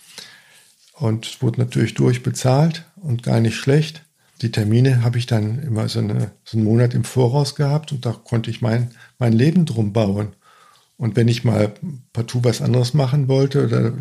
Und 0.93 1.41
wurde 1.41 1.62
natürlich 1.62 1.93
durchbezahlt 1.93 2.86
und 2.98 3.24
gar 3.24 3.39
nicht 3.39 3.55
schlecht. 3.55 4.03
Die 4.41 4.51
Termine 4.51 5.01
habe 5.01 5.17
ich 5.17 5.25
dann 5.25 5.63
immer 5.63 5.88
so, 5.88 6.00
eine, 6.00 6.32
so 6.43 6.58
einen 6.58 6.65
Monat 6.65 6.93
im 6.93 7.05
Voraus 7.05 7.55
gehabt 7.55 7.93
und 7.93 8.05
da 8.05 8.12
konnte 8.12 8.51
ich 8.51 8.62
mein, 8.62 8.91
mein 9.20 9.32
Leben 9.32 9.65
drum 9.65 9.93
bauen. 9.93 10.36
Und 10.98 11.15
wenn 11.15 11.29
ich 11.29 11.46
mal 11.46 11.74
partout 12.12 12.43
was 12.43 12.62
anderes 12.62 12.93
machen 12.93 13.29
wollte 13.29 13.65
oder 13.65 13.93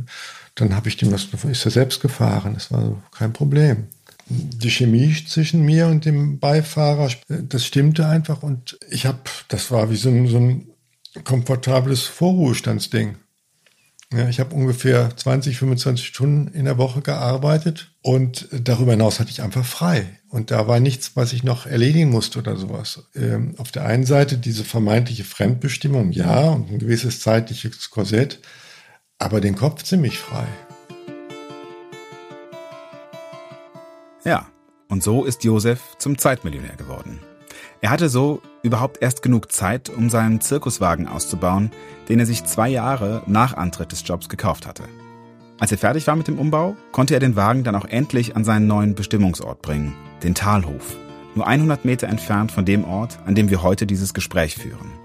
dann 0.54 0.76
habe 0.76 0.88
ich 0.88 0.96
dem 0.96 1.12
was, 1.12 1.28
ist 1.44 1.64
er 1.64 1.70
selbst 1.70 2.00
gefahren. 2.00 2.54
Das 2.54 2.70
war 2.70 3.02
kein 3.10 3.32
Problem. 3.32 3.88
Die 4.28 4.70
Chemie 4.70 5.14
zwischen 5.26 5.64
mir 5.64 5.88
und 5.88 6.04
dem 6.04 6.38
Beifahrer, 6.38 7.10
das 7.28 7.66
stimmte 7.66 8.06
einfach 8.06 8.42
und 8.42 8.78
ich 8.90 9.06
habe, 9.06 9.18
das 9.48 9.70
war 9.70 9.90
wie 9.90 9.96
so 9.96 10.08
ein, 10.08 10.26
so 10.28 10.38
ein 10.38 10.68
komfortables 11.24 12.02
Vorruhestandsding. 12.02 13.16
Ja, 14.12 14.28
ich 14.28 14.40
habe 14.40 14.54
ungefähr 14.54 15.16
20, 15.16 15.56
25 15.56 16.06
Stunden 16.06 16.48
in 16.54 16.66
der 16.66 16.76
Woche 16.76 17.00
gearbeitet 17.00 17.92
und 18.02 18.46
darüber 18.52 18.92
hinaus 18.92 19.20
hatte 19.20 19.30
ich 19.30 19.40
einfach 19.40 19.64
frei. 19.64 20.18
Und 20.28 20.50
da 20.50 20.68
war 20.68 20.80
nichts, 20.80 21.12
was 21.14 21.32
ich 21.32 21.44
noch 21.44 21.66
erledigen 21.66 22.10
musste 22.10 22.38
oder 22.38 22.56
sowas. 22.56 23.04
Ähm, 23.14 23.54
auf 23.56 23.72
der 23.72 23.86
einen 23.86 24.04
Seite 24.04 24.36
diese 24.36 24.64
vermeintliche 24.64 25.24
Fremdbestimmung, 25.24 26.12
ja, 26.12 26.50
und 26.50 26.70
ein 26.70 26.78
gewisses 26.78 27.20
zeitliches 27.20 27.90
Korsett, 27.90 28.40
aber 29.22 29.40
den 29.40 29.54
Kopf 29.54 29.82
ziemlich 29.84 30.18
frei. 30.18 30.46
Ja, 34.24 34.46
und 34.88 35.02
so 35.02 35.24
ist 35.24 35.44
Josef 35.44 35.96
zum 35.98 36.18
Zeitmillionär 36.18 36.76
geworden. 36.76 37.20
Er 37.80 37.90
hatte 37.90 38.08
so 38.08 38.42
überhaupt 38.62 39.02
erst 39.02 39.22
genug 39.22 39.50
Zeit, 39.50 39.88
um 39.88 40.10
seinen 40.10 40.40
Zirkuswagen 40.40 41.08
auszubauen, 41.08 41.70
den 42.08 42.20
er 42.20 42.26
sich 42.26 42.44
zwei 42.44 42.68
Jahre 42.68 43.22
nach 43.26 43.56
Antritt 43.56 43.92
des 43.92 44.06
Jobs 44.06 44.28
gekauft 44.28 44.66
hatte. 44.66 44.84
Als 45.58 45.72
er 45.72 45.78
fertig 45.78 46.06
war 46.06 46.16
mit 46.16 46.28
dem 46.28 46.38
Umbau, 46.38 46.76
konnte 46.90 47.14
er 47.14 47.20
den 47.20 47.36
Wagen 47.36 47.64
dann 47.64 47.76
auch 47.76 47.84
endlich 47.84 48.36
an 48.36 48.44
seinen 48.44 48.66
neuen 48.66 48.94
Bestimmungsort 48.94 49.62
bringen, 49.62 49.94
den 50.22 50.34
Talhof, 50.34 50.96
nur 51.34 51.46
100 51.46 51.84
Meter 51.84 52.08
entfernt 52.08 52.52
von 52.52 52.64
dem 52.64 52.84
Ort, 52.84 53.18
an 53.24 53.34
dem 53.34 53.50
wir 53.50 53.62
heute 53.62 53.86
dieses 53.86 54.14
Gespräch 54.14 54.56
führen. 54.56 55.01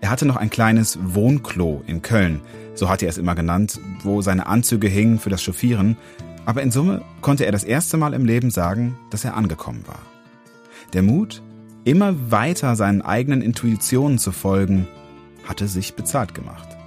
Er 0.00 0.10
hatte 0.10 0.26
noch 0.26 0.36
ein 0.36 0.50
kleines 0.50 0.98
Wohnklo 1.02 1.82
in 1.86 2.00
Köln, 2.00 2.40
so 2.74 2.88
hatte 2.88 3.04
er 3.04 3.10
es 3.10 3.18
immer 3.18 3.34
genannt, 3.34 3.78
wo 4.02 4.22
seine 4.22 4.46
Anzüge 4.46 4.88
hingen 4.88 5.18
für 5.18 5.28
das 5.28 5.42
Chauffieren, 5.42 5.96
aber 6.46 6.62
in 6.62 6.70
Summe 6.70 7.02
konnte 7.20 7.44
er 7.44 7.52
das 7.52 7.64
erste 7.64 7.98
Mal 7.98 8.14
im 8.14 8.24
Leben 8.24 8.50
sagen, 8.50 8.96
dass 9.10 9.24
er 9.24 9.36
angekommen 9.36 9.84
war. 9.86 10.00
Der 10.94 11.02
Mut, 11.02 11.42
immer 11.84 12.14
weiter 12.30 12.76
seinen 12.76 13.02
eigenen 13.02 13.42
Intuitionen 13.42 14.18
zu 14.18 14.32
folgen, 14.32 14.88
hatte 15.44 15.68
sich 15.68 15.94
bezahlt 15.94 16.34
gemacht. 16.34 16.79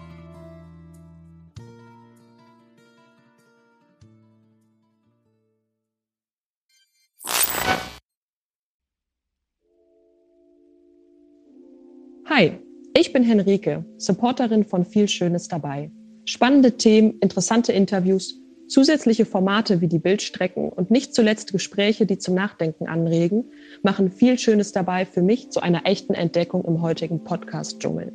Ich 12.96 13.12
bin 13.12 13.24
Henrike, 13.24 13.84
Supporterin 13.98 14.64
von 14.64 14.86
Viel 14.86 15.08
Schönes 15.08 15.48
dabei. 15.48 15.90
Spannende 16.26 16.74
Themen, 16.74 17.18
interessante 17.22 17.72
Interviews, 17.72 18.40
zusätzliche 18.68 19.26
Formate 19.26 19.82
wie 19.82 19.88
die 19.88 19.98
Bildstrecken 19.98 20.70
und 20.70 20.92
nicht 20.92 21.16
zuletzt 21.16 21.52
Gespräche, 21.52 22.06
die 22.06 22.20
zum 22.20 22.36
Nachdenken 22.36 22.88
anregen, 22.88 23.46
machen 23.82 24.12
Viel 24.12 24.38
Schönes 24.38 24.74
dabei 24.74 25.06
für 25.06 25.24
mich 25.24 25.50
zu 25.50 25.60
einer 25.60 25.88
echten 25.88 26.14
Entdeckung 26.14 26.64
im 26.66 26.84
heutigen 26.84 27.24
Podcast-Dschungel. 27.24 28.14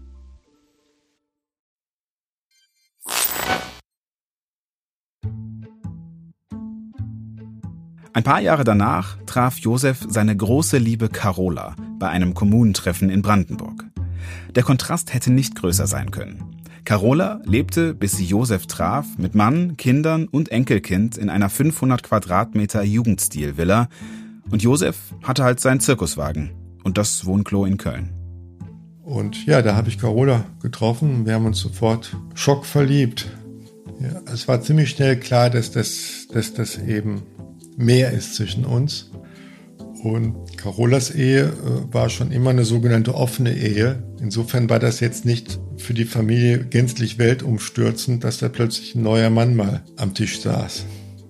Ein 8.13 8.25
paar 8.25 8.41
Jahre 8.41 8.65
danach 8.65 9.19
traf 9.27 9.59
Josef 9.59 10.05
seine 10.09 10.37
große 10.37 10.79
Liebe 10.79 11.09
Carola 11.09 11.77
bei 12.01 12.09
einem 12.09 12.35
Kommunentreffen 12.35 13.09
in 13.09 13.23
Brandenburg. 13.23 13.85
Der 14.57 14.65
Kontrast 14.65 15.15
hätte 15.15 15.33
nicht 15.33 15.55
größer 15.55 15.87
sein 15.87 16.11
können. 16.11 16.57
Carola 16.85 17.41
lebte, 17.45 17.95
bis 17.95 18.17
sie 18.17 18.25
Josef 18.25 18.67
traf, 18.67 19.07
mit 19.17 19.37
Mann, 19.37 19.77
Kindern 19.77 20.27
und 20.27 20.51
Enkelkind 20.51 21.19
in 21.19 21.31
einer 21.31 21.49
500 21.49 22.03
Quadratmeter 22.03 22.83
Jugendstil-Villa 22.83 23.89
und 24.51 24.63
Josef 24.63 24.97
hatte 25.23 25.45
halt 25.45 25.61
seinen 25.61 25.79
Zirkuswagen 25.79 26.51
und 26.83 26.99
das 26.99 27.27
Wohnklo 27.27 27.65
in 27.65 27.77
Köln. 27.77 28.11
Und 29.05 29.47
ja, 29.47 29.63
da 29.63 29.77
habe 29.77 29.89
ich 29.89 29.99
Carola 29.99 30.45
getroffen. 30.61 31.27
Wir 31.27 31.35
haben 31.35 31.47
uns 31.47 31.61
sofort 31.61 32.17
schockverliebt. 32.35 33.31
Ja, 34.01 34.21
es 34.33 34.49
war 34.49 34.63
ziemlich 34.63 34.91
schnell 34.91 35.17
klar, 35.17 35.49
dass 35.49 35.71
das, 35.71 36.27
dass 36.33 36.55
das 36.55 36.79
eben 36.79 37.23
mehr 37.81 38.13
ist 38.13 38.35
zwischen 38.35 38.65
uns. 38.65 39.11
Und 40.03 40.57
Carolas 40.57 41.11
Ehe 41.11 41.45
äh, 41.45 41.93
war 41.93 42.09
schon 42.09 42.33
immer 42.33 42.51
eine 42.51 42.65
sogenannte 42.65 43.15
offene 43.15 43.55
Ehe. 43.55 44.03
Insofern 44.21 44.71
war 44.71 44.79
das 44.79 45.01
jetzt 45.01 45.25
nicht 45.25 45.59
für 45.77 45.93
die 45.93 46.07
Familie 46.07 46.65
gänzlich 46.65 47.19
weltumstürzend, 47.19 48.25
dass 48.25 48.39
da 48.39 48.49
plötzlich 48.49 48.95
ein 48.95 49.03
neuer 49.03 49.31
Mann 49.31 49.55
mal 49.57 49.83
am 49.97 50.15
Tisch 50.15 50.41
saß. 50.41 50.87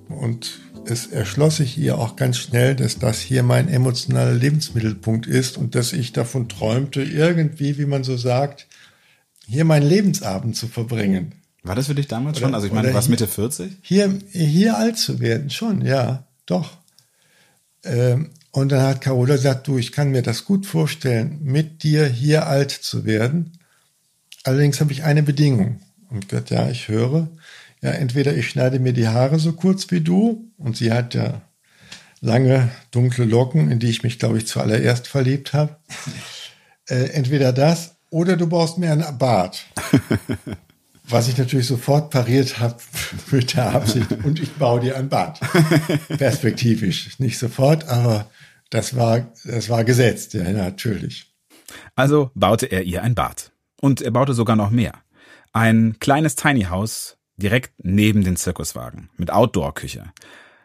Und 0.09 0.61
es 0.87 1.07
erschloss 1.07 1.57
sich 1.57 1.78
ihr 1.78 1.99
auch 1.99 2.16
ganz 2.16 2.38
schnell, 2.38 2.75
dass 2.75 2.99
das 2.99 3.21
hier 3.21 3.42
mein 3.42 3.69
emotionaler 3.69 4.35
Lebensmittelpunkt 4.35 5.26
ist 5.26 5.59
und 5.59 5.75
dass 5.75 5.92
ich 5.92 6.12
davon 6.12 6.49
träumte, 6.49 7.02
irgendwie, 7.02 7.78
wie 7.78 7.87
man 7.87 8.04
so 8.04 8.16
sagt, 8.16 8.66
hier 9.47 9.64
meinen 9.64 9.88
Lebensabend 9.88 10.57
zu 10.57 10.69
verbringen. 10.69 11.35
War 11.62 11.75
das 11.75 11.88
für 11.88 11.95
dich 11.95 12.09
damals 12.09 12.38
oder, 12.38 12.47
schon? 12.47 12.54
Also 12.54 12.66
ich 12.66 12.73
meine, 12.73 12.88
du 12.88 12.95
warst 12.95 13.09
Mitte 13.09 13.26
40? 13.26 13.78
Hier, 13.83 14.19
hier 14.30 14.78
alt 14.78 14.97
zu 14.97 15.21
werden, 15.21 15.50
schon, 15.50 15.85
ja. 15.85 16.26
Doch. 16.50 16.78
Ähm, 17.85 18.30
und 18.50 18.73
dann 18.73 18.83
hat 18.83 19.00
Carola 19.00 19.37
gesagt, 19.37 19.69
du, 19.69 19.78
ich 19.78 19.92
kann 19.92 20.11
mir 20.11 20.23
das 20.23 20.45
gut 20.45 20.66
vorstellen, 20.66 21.38
mit 21.42 21.85
dir 21.85 22.07
hier 22.07 22.49
alt 22.49 22.73
zu 22.73 23.04
werden. 23.04 23.52
Allerdings 24.42 24.80
habe 24.80 24.92
ich 24.92 25.04
eine 25.04 25.23
Bedingung. 25.23 25.80
Und 26.09 26.28
Gott, 26.28 26.50
ja, 26.50 26.69
ich 26.69 26.88
höre. 26.88 27.28
Ja, 27.83 27.90
entweder 27.90 28.37
ich 28.37 28.49
schneide 28.49 28.80
mir 28.80 28.92
die 28.92 29.07
Haare 29.07 29.38
so 29.38 29.52
kurz 29.52 29.90
wie 29.90 30.00
du, 30.00 30.50
und 30.59 30.76
sie 30.76 30.92
hat 30.92 31.14
ja 31.14 31.40
lange 32.21 32.71
dunkle 32.90 33.25
Locken, 33.25 33.71
in 33.71 33.78
die 33.78 33.88
ich 33.88 34.02
mich, 34.02 34.19
glaube 34.19 34.38
ich, 34.38 34.47
zuallererst 34.47 35.07
verliebt 35.07 35.52
habe. 35.52 35.76
Äh, 36.88 37.11
entweder 37.12 37.52
das 37.52 37.95
oder 38.09 38.37
du 38.37 38.49
baust 38.49 38.78
mir 38.78 38.90
einen 38.90 39.16
Bart. 39.16 39.64
Was 41.11 41.29
ich 41.29 41.37
natürlich 41.37 41.67
sofort 41.67 42.11
pariert 42.11 42.61
habe 42.61 42.76
mit 43.31 43.57
der 43.57 43.75
Absicht, 43.75 44.12
und 44.25 44.40
ich 44.40 44.52
baue 44.55 44.81
dir 44.81 44.97
ein 44.97 45.09
Bad. 45.09 45.40
Perspektivisch. 46.19 47.19
Nicht 47.19 47.38
sofort, 47.38 47.88
aber 47.88 48.31
das 48.71 48.97
war, 48.97 49.33
das 49.45 49.69
war 49.69 49.85
gesetzt, 49.85 50.35
ja, 50.35 50.49
natürlich. 50.50 51.33
Also 51.97 52.31
baute 52.35 52.67
er 52.67 52.85
ihr 52.85 53.02
ein 53.02 53.14
Bad. 53.14 53.52
Und 53.81 54.02
er 54.02 54.11
baute 54.11 54.35
sogar 54.35 54.57
noch 54.57 54.71
mehr. 54.71 54.95
Ein 55.52 55.97
kleines 55.99 56.37
Tiny 56.37 56.64
House 56.64 57.17
direkt 57.37 57.73
neben 57.79 58.23
den 58.23 58.37
Zirkuswagen 58.37 59.11
mit 59.17 59.33
Outdoor-Küche. 59.33 60.12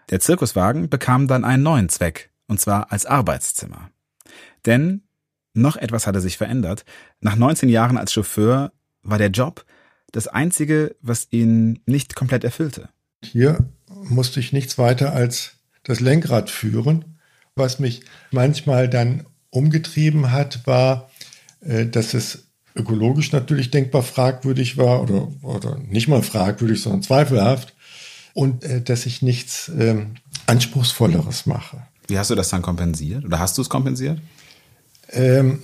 Der 0.10 0.20
Zirkuswagen 0.20 0.90
bekam 0.90 1.28
dann 1.28 1.46
einen 1.46 1.64
neuen 1.64 1.90
Zweck, 1.90 2.30
und 2.48 2.62
zwar 2.62 2.92
als 2.92 3.06
Arbeitszimmer. 3.06 3.90
Denn 4.66 5.04
noch 5.54 5.78
etwas 5.78 6.06
hatte 6.06 6.22
sich 6.22 6.38
verändert. 6.38 6.86
Nach 7.22 7.36
19 7.36 7.70
Jahren 7.70 7.98
als 7.98 8.14
Chauffeur 8.14 8.74
war 9.02 9.18
der 9.18 9.30
Job 9.30 9.66
das 10.12 10.28
Einzige, 10.28 10.96
was 11.02 11.28
ihn 11.32 11.80
nicht 11.86 12.16
komplett 12.16 12.44
erfüllte. 12.44 12.90
Hier 13.24 13.66
musste 14.04 14.40
ich 14.40 14.54
nichts 14.54 14.78
weiter 14.78 15.14
als 15.14 15.54
das 15.84 16.00
Lenkrad 16.00 16.50
führen. 16.50 17.18
Was 17.56 17.80
mich 17.80 18.02
manchmal 18.32 18.90
dann 18.90 19.26
umgetrieben 19.50 20.32
hat, 20.32 20.68
war, 20.68 21.10
äh, 21.62 21.86
dass 21.86 22.14
es 22.14 22.46
ökologisch 22.76 23.32
natürlich 23.32 23.72
denkbar 23.72 24.04
fragwürdig 24.04 24.78
war 24.78 25.02
oder, 25.02 25.30
oder 25.42 25.78
nicht 25.78 26.08
mal 26.08 26.22
fragwürdig, 26.22 26.82
sondern 26.82 27.04
zweifelhaft 27.04 27.74
und 28.34 28.64
äh, 28.66 28.82
dass 28.82 29.06
ich 29.06 29.22
nichts 29.22 29.72
ähm, 29.80 30.16
Anspruchsvolleres 30.46 31.46
mache. 31.46 31.82
Wie 32.08 32.20
hast 32.20 32.30
du 32.30 32.36
das 32.36 32.50
dann 32.50 32.62
kompensiert 32.62 33.24
oder 33.24 33.40
hast 33.40 33.58
du 33.58 33.62
es 33.62 33.70
kompensiert? 33.70 34.20
Ähm, 35.10 35.62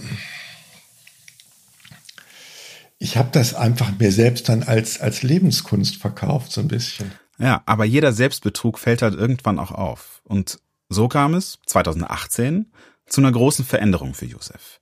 ich 3.02 3.18
habe 3.18 3.30
das 3.32 3.56
einfach 3.56 3.98
mir 3.98 4.12
selbst 4.12 4.48
dann 4.48 4.62
als, 4.62 5.02
als 5.02 5.24
Lebenskunst 5.24 5.96
verkauft, 5.96 6.52
so 6.52 6.62
ein 6.62 6.68
bisschen. 6.68 7.12
Ja, 7.40 7.64
aber 7.66 7.84
jeder 7.84 8.14
Selbstbetrug 8.14 8.78
fällt 8.78 9.02
halt 9.02 9.16
irgendwann 9.16 9.58
auch 9.58 9.72
auf. 9.72 10.22
Und 10.24 10.60
so 10.88 11.08
kam 11.08 11.34
es 11.34 11.58
2018 11.66 12.72
zu 13.08 13.22
einer 13.22 13.32
großen 13.32 13.66
Veränderung 13.66 14.14
für 14.14 14.28
Josef. 14.28 14.80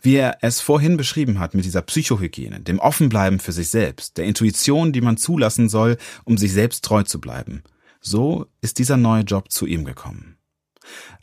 Wie 0.00 0.14
er 0.14 0.38
es 0.42 0.60
vorhin 0.60 0.96
beschrieben 0.96 1.40
hat 1.40 1.54
mit 1.54 1.64
dieser 1.64 1.82
Psychohygiene, 1.82 2.60
dem 2.60 2.78
Offenbleiben 2.78 3.40
für 3.40 3.50
sich 3.50 3.68
selbst, 3.68 4.16
der 4.16 4.26
Intuition, 4.26 4.92
die 4.92 5.00
man 5.00 5.16
zulassen 5.16 5.68
soll, 5.68 5.96
um 6.22 6.38
sich 6.38 6.52
selbst 6.52 6.84
treu 6.84 7.02
zu 7.02 7.20
bleiben. 7.20 7.64
So 8.00 8.46
ist 8.60 8.78
dieser 8.78 8.96
neue 8.96 9.24
Job 9.24 9.50
zu 9.50 9.66
ihm 9.66 9.84
gekommen. 9.84 10.36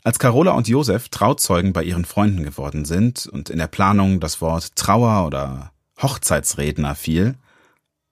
Als 0.02 0.18
Carola 0.18 0.52
und 0.52 0.68
Josef 0.68 1.08
Trauzeugen 1.08 1.72
bei 1.72 1.84
ihren 1.84 2.04
Freunden 2.04 2.42
geworden 2.42 2.84
sind 2.84 3.26
und 3.26 3.48
in 3.48 3.56
der 3.56 3.66
Planung 3.66 4.20
das 4.20 4.42
Wort 4.42 4.76
Trauer 4.76 5.26
oder 5.26 5.73
Hochzeitsredner 6.00 6.94
fiel, 6.94 7.34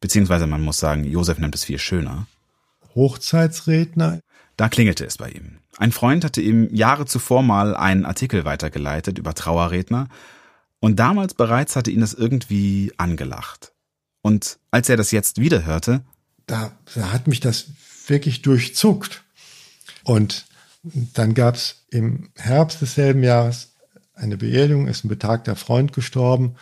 beziehungsweise 0.01 0.47
man 0.47 0.63
muss 0.63 0.79
sagen, 0.79 1.05
Josef 1.05 1.39
nennt 1.39 1.55
es 1.55 1.65
viel 1.65 1.79
schöner. 1.79 2.27
Hochzeitsredner? 2.95 4.21
Da 4.57 4.69
klingelte 4.69 5.05
es 5.05 5.17
bei 5.19 5.31
ihm. 5.31 5.59
Ein 5.79 5.93
Freund 5.93 6.25
hatte 6.25 6.43
ihm 6.43 6.73
Jahre 6.75 7.07
zuvor 7.07 7.43
mal 7.43 7.75
einen 7.75 8.05
Artikel 8.05 8.45
weitergeleitet 8.45 9.19
über 9.19 9.35
Trauerredner 9.35 10.09
und 10.81 10.97
damals 10.97 11.35
bereits 11.35 11.77
hatte 11.77 11.91
ihn 11.91 12.01
das 12.01 12.13
irgendwie 12.13 12.93
angelacht. 12.97 13.73
Und 14.21 14.59
als 14.71 14.89
er 14.89 14.97
das 14.97 15.11
jetzt 15.11 15.41
wieder 15.41 15.65
hörte, 15.65 16.03
da, 16.47 16.73
da 16.95 17.13
hat 17.13 17.27
mich 17.27 17.41
das 17.41 17.67
wirklich 18.07 18.43
durchzuckt. 18.43 19.23
Und 20.05 20.47
dann 20.83 21.35
gab 21.35 21.55
es 21.55 21.85
im 21.91 22.31
Herbst 22.37 22.83
desselben 22.83 23.23
Jahres 23.23 23.73
eine 24.15 24.37
Beerdigung, 24.37 24.89
ist 24.89 25.05
ein 25.05 25.09
betagter 25.09 25.57
Freund 25.57 25.93
gestorben. 25.93 26.57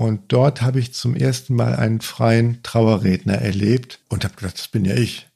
Und 0.00 0.32
dort 0.32 0.62
habe 0.62 0.80
ich 0.80 0.94
zum 0.94 1.14
ersten 1.14 1.54
Mal 1.54 1.76
einen 1.76 2.00
freien 2.00 2.62
Trauerredner 2.62 3.34
erlebt 3.34 3.98
und 4.08 4.24
habe 4.24 4.34
gedacht, 4.34 4.54
das 4.54 4.68
bin 4.68 4.86
ja 4.86 4.94
ich. 4.94 5.28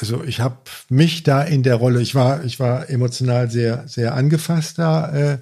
Also 0.00 0.24
ich 0.24 0.40
habe 0.40 0.56
mich 0.88 1.24
da 1.24 1.42
in 1.42 1.62
der 1.62 1.74
Rolle, 1.74 2.00
ich 2.00 2.14
war, 2.14 2.42
ich 2.42 2.58
war 2.58 2.88
emotional 2.88 3.50
sehr, 3.50 3.86
sehr 3.86 4.14
angefasst 4.14 4.78
da 4.78 5.12
äh, 5.12 5.38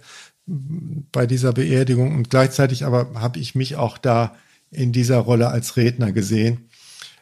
bei 0.47 1.27
dieser 1.29 1.53
Beerdigung 1.53 2.17
und 2.17 2.29
gleichzeitig 2.29 2.85
aber 2.85 3.09
habe 3.15 3.39
ich 3.39 3.55
mich 3.55 3.77
auch 3.77 3.99
da 3.99 4.35
in 4.73 4.91
dieser 4.91 5.19
Rolle 5.19 5.47
als 5.47 5.77
Redner 5.77 6.11
gesehen. 6.11 6.69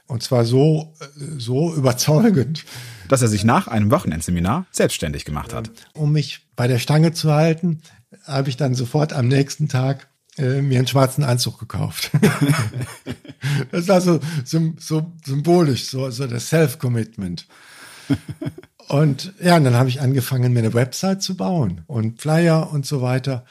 Und 0.07 0.23
zwar 0.23 0.47
so, 0.47 0.95
äh, 0.99 1.05
so 1.37 1.75
überzeugend. 1.75 2.65
Dass 3.09 3.21
er 3.21 3.29
sich 3.29 3.45
nach 3.45 3.69
einem 3.69 3.91
Wochenendseminar 3.91 4.65
selbstständig 4.71 5.27
gemacht 5.27 5.53
hat. 5.53 5.71
Um 5.93 6.13
mich 6.13 6.47
bei 6.57 6.69
der 6.69 6.79
Stange 6.79 7.13
zu 7.13 7.31
halten, 7.35 7.83
habe 8.25 8.49
ich 8.49 8.57
dann 8.57 8.75
sofort 8.75 9.13
am 9.13 9.29
nächsten 9.29 9.69
Tag 9.69 10.09
äh, 10.38 10.62
mir 10.62 10.79
einen 10.79 10.87
schwarzen 10.87 11.25
Anzug 11.25 11.59
gekauft. 11.59 12.11
das 13.71 13.88
war 13.88 14.00
so, 14.00 14.21
so, 14.45 14.73
so 14.79 15.12
symbolisch, 15.25 15.87
so, 15.87 16.11
so 16.11 16.26
das 16.26 16.49
Self-Commitment. 16.49 17.47
Und 18.88 19.33
ja, 19.43 19.57
und 19.57 19.64
dann 19.64 19.75
habe 19.75 19.88
ich 19.88 20.00
angefangen, 20.00 20.53
mir 20.53 20.61
eine 20.61 20.75
Website 20.75 21.23
zu 21.23 21.37
bauen 21.37 21.83
und 21.87 22.21
Flyer 22.21 22.71
und 22.73 22.85
so 22.87 23.00
weiter. 23.00 23.45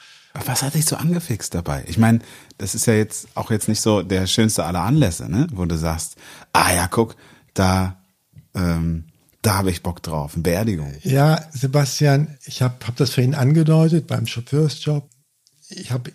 Was 0.46 0.62
hat 0.62 0.74
dich 0.74 0.84
so 0.84 0.96
angefixt 0.96 1.54
dabei? 1.54 1.84
Ich 1.86 1.96
meine, 1.96 2.18
das 2.58 2.74
ist 2.74 2.86
ja 2.86 2.94
jetzt 2.94 3.28
auch 3.34 3.50
jetzt 3.50 3.68
nicht 3.68 3.80
so 3.80 4.02
der 4.02 4.26
schönste 4.26 4.64
aller 4.64 4.82
Anlässe, 4.82 5.28
ne? 5.28 5.46
Wo 5.52 5.64
du 5.64 5.76
sagst, 5.76 6.16
ah 6.52 6.72
ja, 6.74 6.88
guck, 6.88 7.14
da, 7.54 8.02
ähm, 8.54 9.04
da 9.42 9.54
habe 9.54 9.70
ich 9.70 9.82
Bock 9.82 10.02
drauf, 10.02 10.34
eine 10.34 10.42
Beerdigung. 10.42 10.92
Ja, 11.02 11.40
Sebastian, 11.52 12.36
ich 12.46 12.62
habe 12.62 12.74
hab 12.84 12.96
das 12.96 13.10
für 13.10 13.22
ihn 13.22 13.34
angedeutet 13.34 14.08
beim 14.08 14.26
Chauffeursjob. 14.26 15.08
Ich 15.68 15.92
habe 15.92 16.12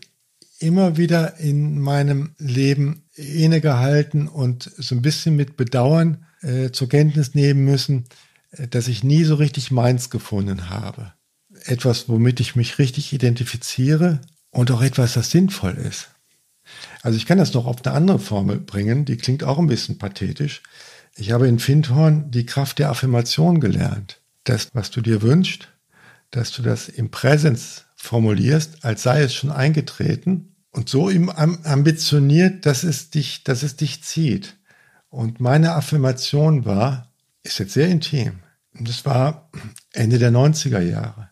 immer 0.60 0.98
wieder 0.98 1.38
in 1.38 1.80
meinem 1.80 2.36
Leben 2.38 3.04
innegehalten 3.16 4.28
und 4.28 4.72
so 4.78 4.96
ein 4.96 5.01
bisschen 5.01 5.36
mit 5.36 5.58
Bedauern 5.58 6.25
äh, 6.42 6.72
zur 6.72 6.89
Kenntnis 6.89 7.34
nehmen 7.34 7.66
müssen, 7.66 8.06
äh, 8.51 8.68
dass 8.68 8.88
ich 8.88 9.04
nie 9.04 9.24
so 9.24 9.36
richtig 9.36 9.72
meins 9.72 10.10
gefunden 10.10 10.70
habe. 10.70 11.13
Etwas, 11.66 12.08
womit 12.08 12.39
ich 12.39 12.56
mich 12.56 12.78
richtig 12.78 13.13
identifiziere 13.13 14.22
und 14.51 14.72
auch 14.72 14.82
etwas, 14.82 15.13
das 15.13 15.32
sinnvoll 15.32 15.75
ist. 15.75 16.10
Also 17.01 17.18
ich 17.18 17.25
kann 17.25 17.38
das 17.38 17.54
noch 17.54 17.66
auf 17.66 17.84
eine 17.86 17.96
andere 17.96 18.20
Formel 18.20 18.60
bringen, 18.60 19.06
die 19.06 19.18
klingt 19.18 19.44
auch 19.44 19.58
ein 19.58 19.68
bisschen 19.68 19.98
pathetisch. 19.98 20.62
Ich 21.16 21.32
habe 21.32 21.48
in 21.48 21.60
Findhorn 21.60 22.32
die 22.32 22.46
Kraft 22.46 22.80
der 22.80 22.89
Affirmation 22.89 23.60
gelernt. 23.60 24.22
Das, 24.44 24.70
was 24.74 24.92
du 24.92 25.01
dir 25.01 25.22
wünschst, 25.22 25.70
dass 26.32 26.51
du 26.51 26.62
das 26.62 26.89
im 26.89 27.10
Präsens 27.12 27.86
formulierst, 28.00 28.86
als 28.86 29.03
sei 29.03 29.22
es 29.22 29.34
schon 29.34 29.51
eingetreten 29.51 30.56
und 30.72 30.89
so 30.89 31.10
ambitioniert, 31.10 32.65
dass 32.65 32.84
es 32.84 33.10
dich, 33.10 33.44
dass 33.44 33.62
es 33.62 33.75
dich 33.75 34.03
zieht. 34.03 34.56
Und 35.10 35.39
meine 35.39 35.74
Affirmation 35.74 36.65
war, 36.65 37.12
ist 37.44 37.60
jetzt 37.60 37.74
sehr 37.74 37.89
intim. 37.89 38.39
Und 38.77 38.88
das 38.88 39.06
war 39.06 39.50
Ende 39.91 40.18
der 40.18 40.32
90er 40.32 40.79
Jahre. 40.79 41.29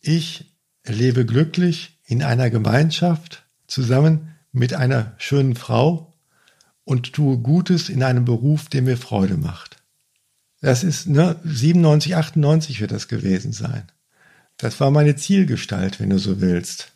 Ich 0.00 0.54
lebe 0.86 1.26
glücklich 1.26 1.98
in 2.04 2.22
einer 2.22 2.50
Gemeinschaft 2.50 3.44
zusammen 3.66 4.36
mit 4.52 4.74
einer 4.74 5.14
schönen 5.18 5.56
Frau 5.56 6.12
und 6.84 7.12
tue 7.12 7.38
Gutes 7.38 7.88
in 7.88 8.02
einem 8.02 8.24
Beruf, 8.24 8.68
der 8.68 8.82
mir 8.82 8.96
Freude 8.96 9.36
macht. 9.36 9.76
Das 10.60 10.84
ist 10.84 11.08
ne, 11.08 11.36
97, 11.44 12.16
98 12.16 12.80
wird 12.80 12.92
das 12.92 13.08
gewesen 13.08 13.52
sein. 13.52 13.90
Das 14.60 14.78
war 14.78 14.90
meine 14.90 15.16
Zielgestalt, 15.16 16.00
wenn 16.00 16.10
du 16.10 16.18
so 16.18 16.40
willst. 16.40 16.92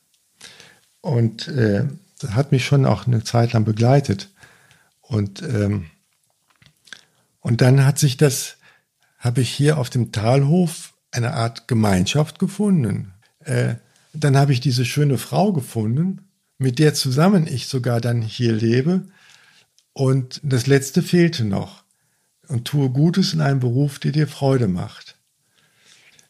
Und 1.01 1.49
äh, 1.49 1.85
das 2.19 2.33
hat 2.33 2.53
mich 2.53 2.65
schon 2.65 2.85
auch 2.85 3.07
eine 3.07 3.25
Zeit 3.25 3.55
lang 3.55 3.65
begleitet. 3.65 4.31
Und, 5.01 5.43
ähm, 5.43 5.87
und 7.41 7.63
dann 7.63 7.85
hat 7.85 7.99
sich 7.99 8.17
das, 8.17 8.57
habe 9.19 9.41
ich 9.41 9.51
hier 9.51 9.79
auf 9.79 9.89
dem 9.89 10.13
Talhof 10.13 10.93
eine 11.11 11.33
Art 11.33 11.67
Gemeinschaft 11.67 12.39
gefunden. 12.39 13.15
Äh, 13.41 13.77
dann 14.13 14.37
habe 14.37 14.53
ich 14.53 14.61
diese 14.61 14.85
schöne 14.85 15.17
Frau 15.17 15.53
gefunden, 15.53 16.29
mit 16.59 16.79
der 16.79 16.93
zusammen 16.93 17.47
ich 17.47 17.67
sogar 17.67 18.01
dann 18.01 18.21
hier 18.21 18.53
lebe. 18.53 19.09
Und 19.95 20.41
das 20.43 20.67
Letzte 20.67 21.03
fehlte 21.03 21.45
noch. 21.45 21.83
Und 22.49 22.67
tue 22.67 22.91
Gutes 22.91 23.33
in 23.33 23.41
einem 23.41 23.61
Beruf, 23.61 23.99
der 23.99 24.13
dir 24.13 24.29
Freude 24.29 24.69
macht. 24.69 25.17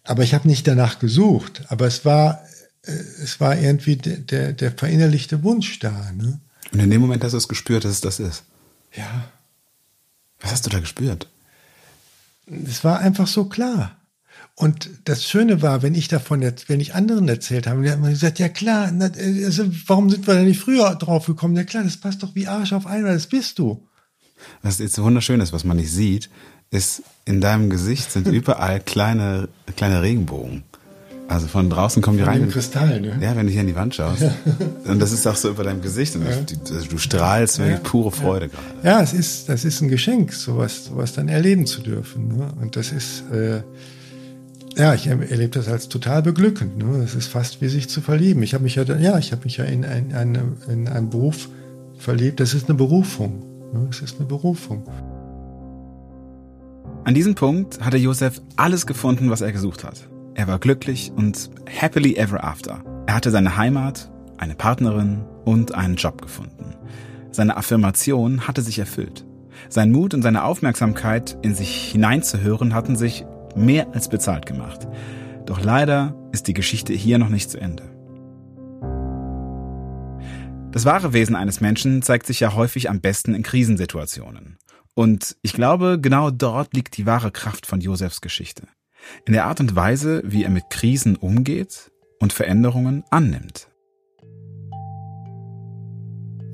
Aber 0.04 0.22
ich 0.22 0.34
habe 0.34 0.46
nicht 0.46 0.66
danach 0.66 0.98
gesucht, 0.98 1.64
aber 1.68 1.86
es 1.86 2.04
war, 2.04 2.42
äh, 2.82 2.92
es 2.92 3.40
war 3.40 3.56
irgendwie 3.58 3.96
der, 3.96 4.18
der, 4.18 4.52
der 4.52 4.70
verinnerlichte 4.72 5.42
Wunsch 5.42 5.78
da. 5.78 6.12
Ne? 6.12 6.40
Und 6.72 6.80
in 6.80 6.90
dem 6.90 7.00
Moment 7.00 7.24
hast 7.24 7.32
du 7.32 7.38
es 7.38 7.48
gespürt, 7.48 7.84
dass 7.84 7.92
es 7.92 8.00
das 8.00 8.20
ist. 8.20 8.44
Ja. 8.94 9.30
Was 10.40 10.52
hast 10.52 10.66
du 10.66 10.70
da 10.70 10.78
gespürt? 10.78 11.28
Es 12.46 12.84
war 12.84 12.98
einfach 13.00 13.26
so 13.26 13.46
klar. 13.46 13.96
Und 14.56 14.88
das 15.04 15.24
Schöne 15.24 15.62
war, 15.62 15.82
wenn 15.82 15.94
ich 15.94 16.06
davon, 16.06 16.40
wenn 16.68 16.80
ich 16.80 16.94
anderen 16.94 17.28
erzählt 17.28 17.66
habe, 17.66 17.82
die 17.82 17.90
haben 17.90 18.04
gesagt, 18.04 18.38
ja 18.38 18.48
klar, 18.48 18.92
also 18.92 19.64
warum 19.86 20.10
sind 20.10 20.26
wir 20.26 20.34
da 20.34 20.42
nicht 20.42 20.60
früher 20.60 20.94
drauf 20.94 21.26
gekommen? 21.26 21.56
Ja 21.56 21.64
klar, 21.64 21.82
das 21.82 21.96
passt 21.96 22.22
doch 22.22 22.34
wie 22.36 22.46
Arsch 22.46 22.72
auf 22.72 22.86
einmal, 22.86 23.14
das 23.14 23.26
bist 23.26 23.58
du. 23.58 23.88
Was 24.62 24.78
jetzt 24.78 24.94
so 24.94 25.02
wunderschön 25.02 25.40
ist, 25.40 25.52
was 25.52 25.64
man 25.64 25.78
nicht 25.78 25.90
sieht, 25.90 26.30
ist, 26.74 27.02
in 27.24 27.40
deinem 27.40 27.70
Gesicht 27.70 28.10
sind 28.12 28.28
überall 28.28 28.80
kleine, 28.80 29.48
kleine 29.76 30.02
Regenbogen. 30.02 30.64
Also 31.26 31.46
von 31.46 31.70
draußen 31.70 32.02
kommen 32.02 32.18
die 32.18 32.24
von 32.24 32.32
rein. 32.34 32.50
Kristall, 32.50 33.00
ne? 33.00 33.18
Ja, 33.20 33.34
wenn 33.34 33.46
du 33.46 33.52
hier 33.52 33.62
in 33.62 33.66
die 33.66 33.74
Wand 33.74 33.94
schaust. 33.94 34.22
Ja. 34.22 34.34
Und 34.86 35.00
das 35.00 35.10
ist 35.10 35.26
auch 35.26 35.36
so 35.36 35.48
über 35.48 35.64
deinem 35.64 35.80
Gesicht. 35.80 36.14
Und 36.16 36.26
ja. 36.26 36.36
du, 36.36 36.86
du, 36.86 36.98
strahlst 36.98 37.58
wirklich 37.58 37.78
ja. 37.78 37.82
pure 37.82 38.10
Freude 38.10 38.48
gerade. 38.48 38.66
Ja, 38.82 39.00
es 39.00 39.14
ist, 39.14 39.48
das 39.48 39.64
ist 39.64 39.80
ein 39.80 39.88
Geschenk, 39.88 40.34
sowas, 40.34 40.84
sowas 40.86 41.14
dann 41.14 41.28
erleben 41.28 41.66
zu 41.66 41.80
dürfen. 41.80 42.28
Ne? 42.36 42.52
Und 42.60 42.76
das 42.76 42.92
ist, 42.92 43.24
äh, 43.32 43.62
ja, 44.76 44.92
ich 44.92 45.06
erlebe 45.06 45.48
das 45.48 45.68
als 45.68 45.88
total 45.88 46.22
beglückend. 46.22 46.76
Ne? 46.76 47.00
Das 47.00 47.14
ist 47.14 47.28
fast 47.28 47.62
wie 47.62 47.68
sich 47.68 47.88
zu 47.88 48.02
verlieben. 48.02 48.42
Ich 48.42 48.52
habe 48.52 48.64
mich 48.64 48.74
ja, 48.74 48.82
ja, 48.82 49.16
ich 49.16 49.32
habe 49.32 49.44
mich 49.44 49.56
ja 49.56 49.64
in, 49.64 49.84
ein, 49.86 50.10
in 50.68 50.88
einen 50.88 51.08
Beruf 51.08 51.48
verliebt. 51.96 52.38
Das 52.38 52.52
ist 52.52 52.68
eine 52.68 52.76
Berufung. 52.76 53.70
Ne? 53.72 53.86
Das 53.88 54.00
ist 54.00 54.16
eine 54.18 54.26
Berufung. 54.26 54.86
An 57.06 57.12
diesem 57.14 57.34
Punkt 57.34 57.84
hatte 57.84 57.98
Josef 57.98 58.40
alles 58.56 58.86
gefunden, 58.86 59.28
was 59.28 59.42
er 59.42 59.52
gesucht 59.52 59.84
hat. 59.84 60.08
Er 60.34 60.48
war 60.48 60.58
glücklich 60.58 61.12
und 61.14 61.50
happily 61.68 62.16
ever 62.16 62.42
after. 62.42 62.82
Er 63.06 63.14
hatte 63.14 63.30
seine 63.30 63.58
Heimat, 63.58 64.10
eine 64.38 64.54
Partnerin 64.54 65.22
und 65.44 65.74
einen 65.74 65.96
Job 65.96 66.22
gefunden. 66.22 66.74
Seine 67.30 67.58
Affirmation 67.58 68.48
hatte 68.48 68.62
sich 68.62 68.78
erfüllt. 68.78 69.26
Sein 69.68 69.92
Mut 69.92 70.14
und 70.14 70.22
seine 70.22 70.44
Aufmerksamkeit, 70.44 71.36
in 71.42 71.54
sich 71.54 71.90
hineinzuhören, 71.92 72.72
hatten 72.72 72.96
sich 72.96 73.26
mehr 73.54 73.88
als 73.92 74.08
bezahlt 74.08 74.46
gemacht. 74.46 74.88
Doch 75.44 75.62
leider 75.62 76.16
ist 76.32 76.48
die 76.48 76.54
Geschichte 76.54 76.94
hier 76.94 77.18
noch 77.18 77.28
nicht 77.28 77.50
zu 77.50 77.60
Ende. 77.60 77.84
Das 80.72 80.86
wahre 80.86 81.12
Wesen 81.12 81.36
eines 81.36 81.60
Menschen 81.60 82.00
zeigt 82.00 82.26
sich 82.26 82.40
ja 82.40 82.54
häufig 82.54 82.88
am 82.88 83.00
besten 83.00 83.34
in 83.34 83.42
Krisensituationen. 83.42 84.56
Und 84.94 85.36
ich 85.42 85.52
glaube, 85.52 85.98
genau 86.00 86.30
dort 86.30 86.74
liegt 86.74 86.96
die 86.96 87.06
wahre 87.06 87.32
Kraft 87.32 87.66
von 87.66 87.80
Josefs 87.80 88.20
Geschichte. 88.20 88.68
In 89.26 89.32
der 89.32 89.46
Art 89.46 89.60
und 89.60 89.74
Weise, 89.74 90.22
wie 90.24 90.44
er 90.44 90.50
mit 90.50 90.70
Krisen 90.70 91.16
umgeht 91.16 91.90
und 92.20 92.32
Veränderungen 92.32 93.04
annimmt. 93.10 93.68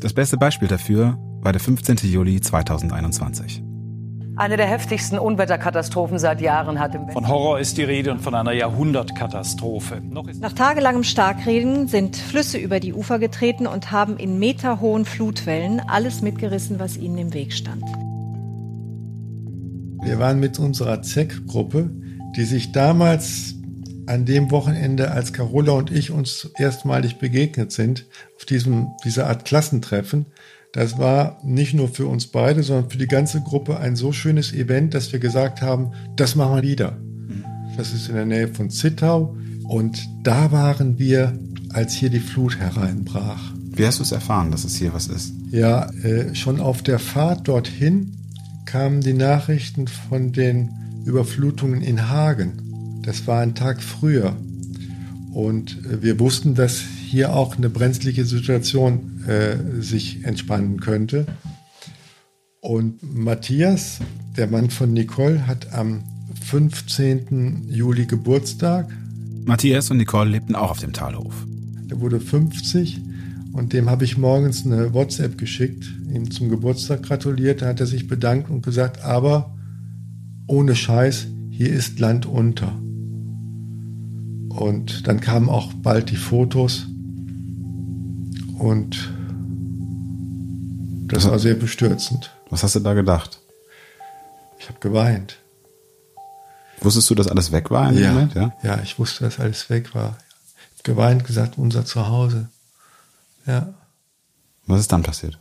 Das 0.00 0.14
beste 0.14 0.38
Beispiel 0.38 0.68
dafür 0.68 1.18
war 1.42 1.53
der 1.53 1.61
15. 1.61 1.96
Juli 2.11 2.40
2021. 2.40 3.62
Eine 4.37 4.57
der 4.57 4.66
heftigsten 4.66 5.18
Unwetterkatastrophen 5.18 6.18
seit 6.18 6.40
Jahren 6.40 6.81
hat 6.81 6.94
im 6.94 7.11
Von 7.11 7.29
Horror 7.29 7.61
ist 7.61 7.76
die 7.76 7.85
Rede 7.85 8.11
und 8.11 8.22
von 8.22 8.35
einer 8.35 8.53
Jahrhundertkatastrophe. 8.53 10.00
Nach 10.40 10.55
tagelangem 10.55 11.05
Starkregen 11.05 11.88
sind 11.88 12.16
Flüsse 12.16 12.57
über 12.57 12.81
die 12.81 12.94
Ufer 12.94 13.18
getreten 13.18 13.66
und 13.66 13.92
haben 13.92 14.16
in 14.16 14.38
meterhohen 14.38 15.05
Flutwellen 15.05 15.81
alles 15.81 16.22
mitgerissen, 16.22 16.79
was 16.79 16.96
ihnen 16.96 17.18
im 17.18 17.35
Weg 17.35 17.53
stand. 17.53 17.85
Wir 20.02 20.18
waren 20.18 20.40
mit 20.40 20.58
unserer 20.58 21.02
ZEC-Gruppe, 21.02 21.90
die 22.36 22.44
sich 22.44 22.72
damals 22.72 23.54
an 24.06 24.24
dem 24.24 24.50
Wochenende, 24.50 25.10
als 25.10 25.32
Carola 25.32 25.72
und 25.72 25.92
ich 25.92 26.10
uns 26.10 26.50
erstmalig 26.58 27.18
begegnet 27.18 27.70
sind, 27.70 28.06
auf 28.36 28.44
diesem, 28.44 28.88
dieser 29.04 29.28
Art 29.28 29.44
Klassentreffen, 29.44 30.26
das 30.72 30.98
war 30.98 31.38
nicht 31.42 31.74
nur 31.74 31.88
für 31.88 32.06
uns 32.06 32.28
beide, 32.28 32.62
sondern 32.62 32.90
für 32.90 32.98
die 32.98 33.08
ganze 33.08 33.40
Gruppe 33.40 33.78
ein 33.78 33.96
so 33.96 34.12
schönes 34.12 34.52
Event, 34.52 34.94
dass 34.94 35.12
wir 35.12 35.18
gesagt 35.18 35.62
haben, 35.62 35.92
das 36.16 36.36
machen 36.36 36.56
wir 36.56 36.62
wieder. 36.62 36.96
das 37.76 37.92
ist 37.92 38.08
in 38.08 38.14
der 38.14 38.26
Nähe 38.26 38.48
von 38.48 38.70
Zittau. 38.70 39.36
Und 39.64 40.08
da 40.22 40.52
waren 40.52 40.98
wir, 40.98 41.36
als 41.72 41.94
hier 41.94 42.10
die 42.10 42.20
Flut 42.20 42.58
hereinbrach. 42.58 43.52
Wie 43.72 43.86
hast 43.86 43.98
du 43.98 44.02
es 44.02 44.12
erfahren, 44.12 44.50
dass 44.50 44.64
es 44.64 44.76
hier 44.76 44.92
was 44.92 45.08
ist? 45.08 45.32
Ja, 45.50 45.90
äh, 46.02 46.34
schon 46.34 46.60
auf 46.60 46.82
der 46.82 46.98
Fahrt 46.98 47.48
dorthin 47.48 48.16
kamen 48.70 49.00
die 49.00 49.14
Nachrichten 49.14 49.88
von 49.88 50.30
den 50.30 50.70
Überflutungen 51.04 51.83
in 51.83 52.09
Hagen. 52.09 53.00
Das 53.02 53.26
war 53.26 53.40
ein 53.40 53.56
Tag 53.56 53.83
früher. 53.83 54.37
Und 55.33 55.85
äh, 55.87 56.02
wir 56.02 56.20
wussten, 56.20 56.54
dass 56.54 56.78
hier 56.78 57.35
auch 57.35 57.56
eine 57.56 57.68
brenzliche 57.68 58.24
Situation 58.24 59.24
äh, 59.26 59.83
sich 59.83 60.24
entspannen 60.24 60.78
könnte. 60.78 61.26
Und 62.61 63.02
Matthias, 63.02 63.98
der 64.37 64.46
Mann 64.46 64.70
von 64.70 64.92
Nicole, 64.92 65.48
hat 65.48 65.72
am 65.72 66.04
15. 66.40 67.66
Juli 67.70 68.06
Geburtstag. 68.06 68.88
Matthias 69.46 69.90
und 69.90 69.96
Nicole 69.96 70.30
lebten 70.30 70.54
auch 70.54 70.70
auf 70.70 70.78
dem 70.78 70.92
Talhof. 70.92 71.35
Der 71.90 71.98
wurde 71.98 72.20
50 72.20 73.00
und 73.52 73.72
dem 73.72 73.90
habe 73.90 74.04
ich 74.04 74.16
morgens 74.16 74.64
eine 74.64 74.94
WhatsApp 74.94 75.36
geschickt, 75.36 75.84
ihm 76.12 76.30
zum 76.30 76.48
Geburtstag 76.48 77.02
gratuliert. 77.02 77.62
Da 77.62 77.66
hat 77.66 77.80
er 77.80 77.86
sich 77.86 78.06
bedankt 78.06 78.48
und 78.48 78.62
gesagt, 78.62 79.02
aber 79.02 79.56
ohne 80.46 80.76
Scheiß, 80.76 81.26
hier 81.50 81.70
ist 81.70 81.98
Land 81.98 82.26
unter. 82.26 82.72
Und 84.48 85.06
dann 85.06 85.20
kamen 85.20 85.48
auch 85.48 85.72
bald 85.74 86.10
die 86.10 86.16
Fotos 86.16 86.86
und 88.58 89.12
das 91.08 91.28
war 91.28 91.38
sehr 91.38 91.54
bestürzend. 91.54 92.30
Was 92.50 92.62
hast 92.62 92.76
du 92.76 92.80
da 92.80 92.94
gedacht? 92.94 93.40
Ich 94.58 94.68
habe 94.68 94.78
geweint. 94.80 95.38
Wusstest 96.80 97.10
du, 97.10 97.14
dass 97.14 97.26
alles 97.26 97.52
weg 97.52 97.70
war 97.70 97.90
in 97.90 97.98
ja, 97.98 98.12
Moment? 98.12 98.34
Ja? 98.34 98.52
ja, 98.62 98.80
ich 98.82 98.98
wusste, 98.98 99.24
dass 99.24 99.40
alles 99.40 99.68
weg 99.70 99.94
war. 99.94 100.18
Ich 100.74 100.82
habe 100.82 100.94
geweint, 100.94 101.24
gesagt, 101.24 101.58
unser 101.58 101.84
Zuhause. 101.84 102.48
Ja. 103.46 103.74
Was 104.66 104.81
ist 104.81 104.92
dann 104.92 105.03
passiert? 105.03 105.38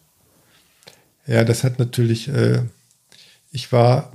Ja, 1.28 1.44
das 1.44 1.64
hat 1.64 1.78
natürlich, 1.80 2.28
äh, 2.28 2.64
ich 3.52 3.72
war 3.72 4.14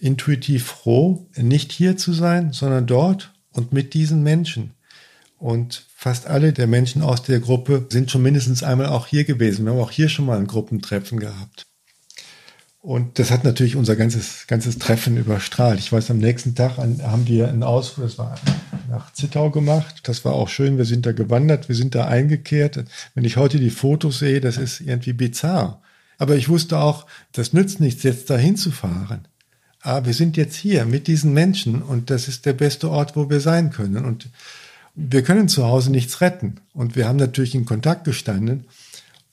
intuitiv 0.00 0.64
froh, 0.64 1.26
nicht 1.36 1.72
hier 1.72 1.96
zu 1.96 2.12
sein, 2.12 2.52
sondern 2.52 2.86
dort 2.86 3.32
und 3.52 3.72
mit 3.72 3.94
diesen 3.94 4.22
Menschen. 4.22 4.72
Und 5.38 5.84
fast 5.94 6.26
alle 6.26 6.52
der 6.52 6.66
Menschen 6.66 7.02
aus 7.02 7.22
der 7.22 7.40
Gruppe 7.40 7.86
sind 7.90 8.10
schon 8.10 8.22
mindestens 8.22 8.62
einmal 8.62 8.86
auch 8.86 9.06
hier 9.06 9.24
gewesen. 9.24 9.64
Wir 9.64 9.72
haben 9.72 9.80
auch 9.80 9.90
hier 9.90 10.08
schon 10.08 10.26
mal 10.26 10.38
ein 10.38 10.46
Gruppentreffen 10.46 11.20
gehabt. 11.20 11.66
Und 12.80 13.18
das 13.18 13.30
hat 13.30 13.44
natürlich 13.44 13.76
unser 13.76 13.96
ganzes, 13.96 14.46
ganzes 14.46 14.78
Treffen 14.78 15.16
überstrahlt. 15.16 15.80
Ich 15.80 15.92
weiß, 15.92 16.10
am 16.10 16.18
nächsten 16.18 16.54
Tag 16.54 16.78
haben 16.78 17.26
wir 17.26 17.48
einen 17.48 17.64
Ausflug, 17.64 18.06
das 18.06 18.18
war 18.18 18.38
nach 18.88 19.12
Zittau 19.12 19.50
gemacht. 19.50 20.00
Das 20.04 20.24
war 20.24 20.32
auch 20.34 20.48
schön. 20.48 20.78
Wir 20.78 20.84
sind 20.84 21.06
da 21.06 21.12
gewandert, 21.12 21.68
wir 21.68 21.76
sind 21.76 21.94
da 21.94 22.06
eingekehrt. 22.06 22.84
Wenn 23.14 23.24
ich 23.24 23.36
heute 23.36 23.58
die 23.58 23.70
Fotos 23.70 24.18
sehe, 24.18 24.40
das 24.40 24.56
ist 24.56 24.80
irgendwie 24.80 25.12
bizarr. 25.12 25.82
Aber 26.18 26.36
ich 26.36 26.48
wusste 26.48 26.78
auch, 26.78 27.06
das 27.32 27.52
nützt 27.52 27.80
nichts, 27.80 28.02
jetzt 28.02 28.30
dahin 28.30 28.56
zu 28.56 28.70
fahren. 28.70 29.28
Aber 29.80 30.06
wir 30.06 30.14
sind 30.14 30.36
jetzt 30.36 30.56
hier 30.56 30.84
mit 30.84 31.06
diesen 31.06 31.32
Menschen 31.32 31.82
und 31.82 32.10
das 32.10 32.28
ist 32.28 32.46
der 32.46 32.54
beste 32.54 32.90
Ort, 32.90 33.16
wo 33.16 33.30
wir 33.30 33.40
sein 33.40 33.70
können. 33.70 34.04
Und 34.04 34.28
wir 34.94 35.22
können 35.22 35.48
zu 35.48 35.66
Hause 35.66 35.90
nichts 35.90 36.20
retten. 36.20 36.56
Und 36.72 36.96
wir 36.96 37.06
haben 37.06 37.16
natürlich 37.16 37.54
in 37.54 37.66
Kontakt 37.66 38.04
gestanden. 38.04 38.64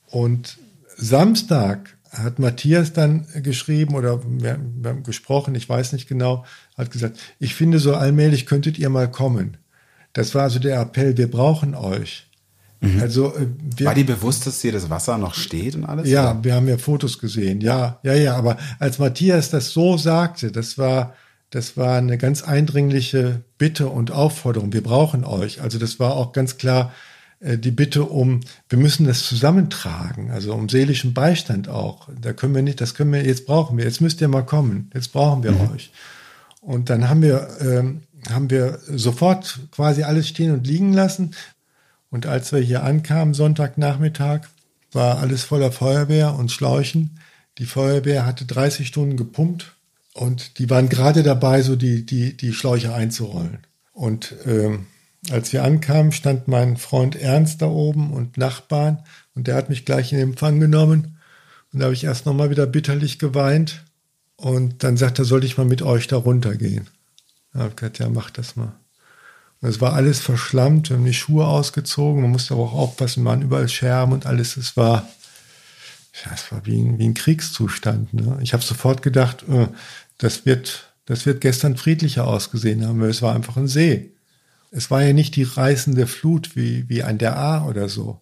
Und 0.06 0.58
Samstag 0.96 1.93
hat 2.14 2.38
Matthias 2.38 2.92
dann 2.92 3.26
geschrieben 3.42 3.94
oder 3.94 4.22
wir, 4.24 4.58
wir, 4.80 4.90
haben 4.90 5.02
gesprochen, 5.02 5.54
ich 5.54 5.68
weiß 5.68 5.92
nicht 5.92 6.08
genau, 6.08 6.44
hat 6.76 6.90
gesagt, 6.90 7.18
ich 7.38 7.54
finde 7.54 7.78
so 7.78 7.94
allmählich 7.94 8.46
könntet 8.46 8.78
ihr 8.78 8.88
mal 8.88 9.10
kommen. 9.10 9.56
Das 10.12 10.34
war 10.34 10.42
also 10.42 10.58
der 10.58 10.80
Appell, 10.80 11.16
wir 11.16 11.30
brauchen 11.30 11.74
euch. 11.74 12.26
Mhm. 12.80 13.00
Also, 13.00 13.34
äh, 13.34 13.46
wir, 13.76 13.86
war 13.86 13.94
dir 13.94 14.06
bewusst, 14.06 14.46
dass 14.46 14.60
hier 14.60 14.72
das 14.72 14.90
Wasser 14.90 15.18
noch 15.18 15.34
steht 15.34 15.74
und 15.74 15.84
alles? 15.84 16.08
Ja, 16.08 16.32
oder? 16.32 16.44
wir 16.44 16.54
haben 16.54 16.68
ja 16.68 16.78
Fotos 16.78 17.18
gesehen. 17.18 17.60
Ja, 17.60 17.98
ja, 18.02 18.14
ja. 18.14 18.36
Aber 18.36 18.58
als 18.78 18.98
Matthias 18.98 19.50
das 19.50 19.70
so 19.70 19.96
sagte, 19.96 20.52
das 20.52 20.78
war, 20.78 21.14
das 21.50 21.76
war 21.76 21.98
eine 21.98 22.18
ganz 22.18 22.42
eindringliche 22.42 23.42
Bitte 23.58 23.88
und 23.88 24.10
Aufforderung. 24.10 24.72
Wir 24.72 24.82
brauchen 24.82 25.24
euch. 25.24 25.62
Also 25.62 25.78
das 25.78 25.98
war 25.98 26.14
auch 26.14 26.32
ganz 26.32 26.58
klar, 26.58 26.92
die 27.40 27.70
Bitte 27.70 28.04
um, 28.04 28.40
wir 28.68 28.78
müssen 28.78 29.06
das 29.06 29.26
zusammentragen, 29.26 30.30
also 30.30 30.54
um 30.54 30.68
seelischen 30.68 31.14
Beistand 31.14 31.68
auch. 31.68 32.08
Da 32.20 32.32
können 32.32 32.54
wir 32.54 32.62
nicht, 32.62 32.80
das 32.80 32.94
können 32.94 33.12
wir, 33.12 33.24
jetzt 33.24 33.46
brauchen 33.46 33.76
wir, 33.76 33.84
jetzt 33.84 34.00
müsst 34.00 34.20
ihr 34.20 34.28
mal 34.28 34.46
kommen, 34.46 34.90
jetzt 34.94 35.12
brauchen 35.12 35.42
wir 35.42 35.52
mhm. 35.52 35.72
euch. 35.72 35.92
Und 36.60 36.88
dann 36.88 37.08
haben 37.08 37.22
wir, 37.22 37.48
ähm, 37.60 38.02
haben 38.30 38.48
wir 38.48 38.78
sofort 38.88 39.60
quasi 39.70 40.02
alles 40.02 40.28
stehen 40.28 40.52
und 40.52 40.66
liegen 40.66 40.92
lassen. 40.92 41.34
Und 42.10 42.26
als 42.26 42.52
wir 42.52 42.60
hier 42.60 42.84
ankamen, 42.84 43.34
Sonntagnachmittag, 43.34 44.42
war 44.92 45.18
alles 45.18 45.44
voller 45.44 45.72
Feuerwehr 45.72 46.34
und 46.34 46.52
Schläuchen. 46.52 47.18
Die 47.58 47.66
Feuerwehr 47.66 48.24
hatte 48.24 48.46
30 48.46 48.86
Stunden 48.86 49.16
gepumpt 49.16 49.74
und 50.14 50.58
die 50.58 50.70
waren 50.70 50.88
gerade 50.88 51.22
dabei, 51.22 51.62
so 51.62 51.76
die, 51.76 52.06
die, 52.06 52.36
die 52.36 52.52
Schläuche 52.52 52.94
einzurollen. 52.94 53.58
Und 53.92 54.34
ähm, 54.46 54.86
als 55.30 55.52
wir 55.52 55.64
ankamen, 55.64 56.12
stand 56.12 56.48
mein 56.48 56.76
Freund 56.76 57.16
Ernst 57.16 57.62
da 57.62 57.66
oben 57.66 58.12
und 58.12 58.36
Nachbarn 58.36 59.02
und 59.34 59.46
der 59.46 59.56
hat 59.56 59.68
mich 59.68 59.84
gleich 59.84 60.12
in 60.12 60.18
Empfang 60.18 60.60
genommen. 60.60 61.18
Und 61.72 61.80
da 61.80 61.86
habe 61.86 61.94
ich 61.94 62.04
erst 62.04 62.26
nochmal 62.26 62.50
wieder 62.50 62.66
bitterlich 62.66 63.18
geweint 63.18 63.84
und 64.36 64.84
dann 64.84 64.96
sagte 64.96 65.22
er, 65.22 65.24
soll 65.24 65.44
ich 65.44 65.56
mal 65.56 65.66
mit 65.66 65.82
euch 65.82 66.06
da 66.06 66.16
runtergehen? 66.16 66.88
Da 67.52 67.60
habe 67.60 67.70
ich 67.70 67.76
gesagt, 67.76 67.98
ja, 67.98 68.08
mach 68.08 68.30
das 68.30 68.56
mal. 68.56 68.74
Und 69.60 69.68
es 69.70 69.80
war 69.80 69.94
alles 69.94 70.20
verschlammt, 70.20 70.90
wir 70.90 70.96
haben 70.96 71.04
die 71.04 71.14
Schuhe 71.14 71.46
ausgezogen, 71.46 72.22
man 72.22 72.30
musste 72.30 72.54
aber 72.54 72.64
auch 72.64 72.74
aufpassen, 72.74 73.22
man 73.22 73.42
überall 73.42 73.68
Scherben 73.68 74.12
und 74.12 74.26
alles. 74.26 74.56
Es 74.56 74.76
war, 74.76 75.08
ja, 76.24 76.32
es 76.34 76.52
war 76.52 76.66
wie 76.66 76.80
ein, 76.80 76.98
wie 76.98 77.06
ein 77.06 77.14
Kriegszustand. 77.14 78.12
Ne? 78.12 78.38
Ich 78.42 78.52
habe 78.52 78.62
sofort 78.62 79.02
gedacht, 79.02 79.44
äh, 79.48 79.68
das 80.18 80.44
wird, 80.44 80.92
das 81.06 81.24
wird 81.24 81.40
gestern 81.40 81.76
friedlicher 81.76 82.26
ausgesehen 82.26 82.86
haben, 82.86 83.00
weil 83.00 83.10
es 83.10 83.22
war 83.22 83.34
einfach 83.34 83.56
ein 83.56 83.68
See. 83.68 84.13
Es 84.76 84.90
war 84.90 85.04
ja 85.04 85.12
nicht 85.12 85.36
die 85.36 85.44
reißende 85.44 86.08
Flut 86.08 86.56
wie, 86.56 86.88
wie 86.88 87.04
an 87.04 87.16
der 87.16 87.36
A 87.36 87.64
oder 87.64 87.88
so. 87.88 88.20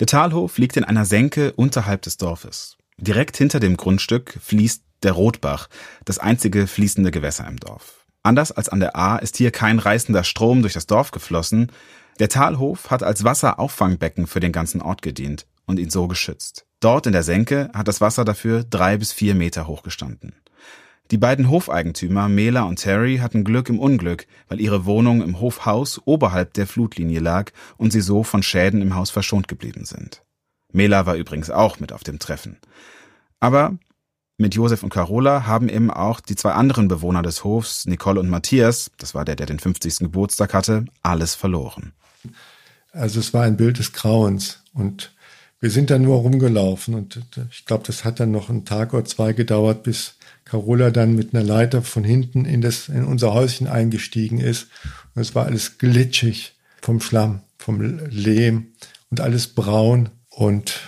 Der 0.00 0.06
Talhof 0.06 0.58
liegt 0.58 0.76
in 0.76 0.84
einer 0.84 1.06
Senke 1.06 1.52
unterhalb 1.54 2.02
des 2.02 2.18
Dorfes. 2.18 2.76
Direkt 2.98 3.38
hinter 3.38 3.58
dem 3.58 3.78
Grundstück 3.78 4.38
fließt 4.42 4.82
der 5.02 5.12
Rotbach, 5.12 5.70
das 6.04 6.18
einzige 6.18 6.66
fließende 6.66 7.10
Gewässer 7.10 7.48
im 7.48 7.58
Dorf. 7.58 8.04
Anders 8.22 8.52
als 8.52 8.68
an 8.68 8.80
der 8.80 8.96
A 8.96 9.16
ist 9.16 9.38
hier 9.38 9.50
kein 9.50 9.78
reißender 9.78 10.24
Strom 10.24 10.60
durch 10.60 10.74
das 10.74 10.86
Dorf 10.86 11.10
geflossen. 11.10 11.72
Der 12.18 12.28
Talhof 12.28 12.90
hat 12.90 13.02
als 13.02 13.24
Wasserauffangbecken 13.24 14.26
für 14.26 14.40
den 14.40 14.52
ganzen 14.52 14.82
Ort 14.82 15.00
gedient 15.00 15.46
und 15.64 15.78
ihn 15.78 15.88
so 15.88 16.06
geschützt. 16.06 16.66
Dort 16.80 17.06
in 17.06 17.14
der 17.14 17.22
Senke 17.22 17.70
hat 17.72 17.88
das 17.88 18.02
Wasser 18.02 18.26
dafür 18.26 18.62
drei 18.62 18.98
bis 18.98 19.12
vier 19.12 19.34
Meter 19.34 19.66
hoch 19.66 19.82
gestanden. 19.82 20.34
Die 21.10 21.18
beiden 21.18 21.48
Hofeigentümer 21.48 22.28
Mela 22.28 22.64
und 22.64 22.76
Terry 22.76 23.18
hatten 23.18 23.42
Glück 23.42 23.70
im 23.70 23.78
Unglück, 23.78 24.26
weil 24.48 24.60
ihre 24.60 24.84
Wohnung 24.84 25.22
im 25.22 25.40
Hofhaus 25.40 26.00
oberhalb 26.04 26.52
der 26.52 26.66
Flutlinie 26.66 27.20
lag 27.20 27.50
und 27.78 27.92
sie 27.92 28.02
so 28.02 28.22
von 28.22 28.42
Schäden 28.42 28.82
im 28.82 28.94
Haus 28.94 29.10
verschont 29.10 29.48
geblieben 29.48 29.86
sind. 29.86 30.22
Mela 30.70 31.06
war 31.06 31.16
übrigens 31.16 31.48
auch 31.48 31.80
mit 31.80 31.92
auf 31.92 32.04
dem 32.04 32.18
Treffen. 32.18 32.58
Aber 33.40 33.78
mit 34.36 34.54
Josef 34.54 34.82
und 34.82 34.90
Carola 34.90 35.46
haben 35.46 35.70
eben 35.70 35.90
auch 35.90 36.20
die 36.20 36.36
zwei 36.36 36.52
anderen 36.52 36.88
Bewohner 36.88 37.22
des 37.22 37.42
Hofs, 37.42 37.86
Nicole 37.86 38.20
und 38.20 38.28
Matthias, 38.28 38.90
das 38.98 39.14
war 39.14 39.24
der, 39.24 39.34
der 39.34 39.46
den 39.46 39.58
50. 39.58 40.00
Geburtstag 40.00 40.52
hatte, 40.52 40.84
alles 41.02 41.34
verloren. 41.34 41.92
Also 42.92 43.18
es 43.18 43.32
war 43.32 43.44
ein 43.44 43.56
Bild 43.56 43.78
des 43.78 43.92
Grauens 43.94 44.62
und 44.74 45.14
wir 45.58 45.70
sind 45.70 45.90
dann 45.90 46.02
nur 46.02 46.18
rumgelaufen 46.18 46.94
und 46.94 47.20
ich 47.50 47.64
glaube, 47.64 47.84
das 47.86 48.04
hat 48.04 48.20
dann 48.20 48.30
noch 48.30 48.50
einen 48.50 48.64
Tag 48.64 48.92
oder 48.92 49.04
zwei 49.04 49.32
gedauert, 49.32 49.82
bis 49.82 50.17
Carola 50.48 50.90
dann 50.90 51.14
mit 51.14 51.34
einer 51.34 51.44
Leiter 51.44 51.82
von 51.82 52.04
hinten 52.04 52.44
in, 52.44 52.60
das, 52.60 52.88
in 52.88 53.04
unser 53.04 53.34
Häuschen 53.34 53.66
eingestiegen 53.66 54.38
ist. 54.38 54.68
Und 55.14 55.22
es 55.22 55.34
war 55.34 55.46
alles 55.46 55.78
glitschig 55.78 56.54
vom 56.80 57.00
Schlamm, 57.00 57.42
vom 57.58 57.80
Lehm 57.80 58.68
und 59.10 59.20
alles 59.20 59.48
braun. 59.48 60.08
Und 60.30 60.80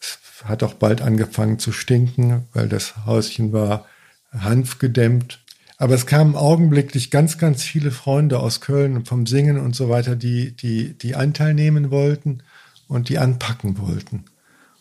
es 0.00 0.18
hat 0.44 0.62
auch 0.62 0.74
bald 0.74 1.00
angefangen 1.00 1.58
zu 1.58 1.72
stinken, 1.72 2.44
weil 2.52 2.68
das 2.68 3.06
Häuschen 3.06 3.52
war 3.52 3.86
hanfgedämmt. 4.32 5.40
Aber 5.78 5.94
es 5.94 6.06
kamen 6.06 6.34
augenblicklich 6.34 7.10
ganz, 7.10 7.38
ganz 7.38 7.62
viele 7.62 7.92
Freunde 7.92 8.40
aus 8.40 8.60
Köln 8.60 9.04
vom 9.06 9.26
Singen 9.26 9.58
und 9.58 9.74
so 9.74 9.88
weiter, 9.88 10.16
die, 10.16 10.54
die, 10.56 10.98
die 10.98 11.14
Anteil 11.14 11.54
nehmen 11.54 11.90
wollten 11.90 12.42
und 12.88 13.08
die 13.08 13.18
anpacken 13.18 13.78
wollten. 13.78 14.24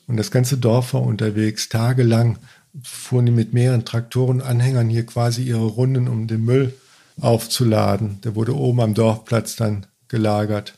Und 0.08 0.18
das 0.18 0.32
ganze 0.32 0.58
Dorf 0.58 0.94
war 0.94 1.04
unterwegs, 1.04 1.70
tagelang 1.70 2.40
fuhren 2.84 3.26
die 3.26 3.32
mit 3.32 3.54
mehreren 3.54 3.86
Traktoren, 3.86 4.42
Anhängern 4.42 4.90
hier 4.90 5.06
quasi 5.06 5.44
ihre 5.44 5.66
Runden, 5.66 6.08
um 6.08 6.28
den 6.28 6.44
Müll 6.44 6.74
aufzuladen. 7.20 8.22
Der 8.22 8.36
wurde 8.36 8.56
oben 8.56 8.82
am 8.82 8.94
Dorfplatz 8.94 9.56
dann 9.56 9.86
gelagert. 10.08 10.76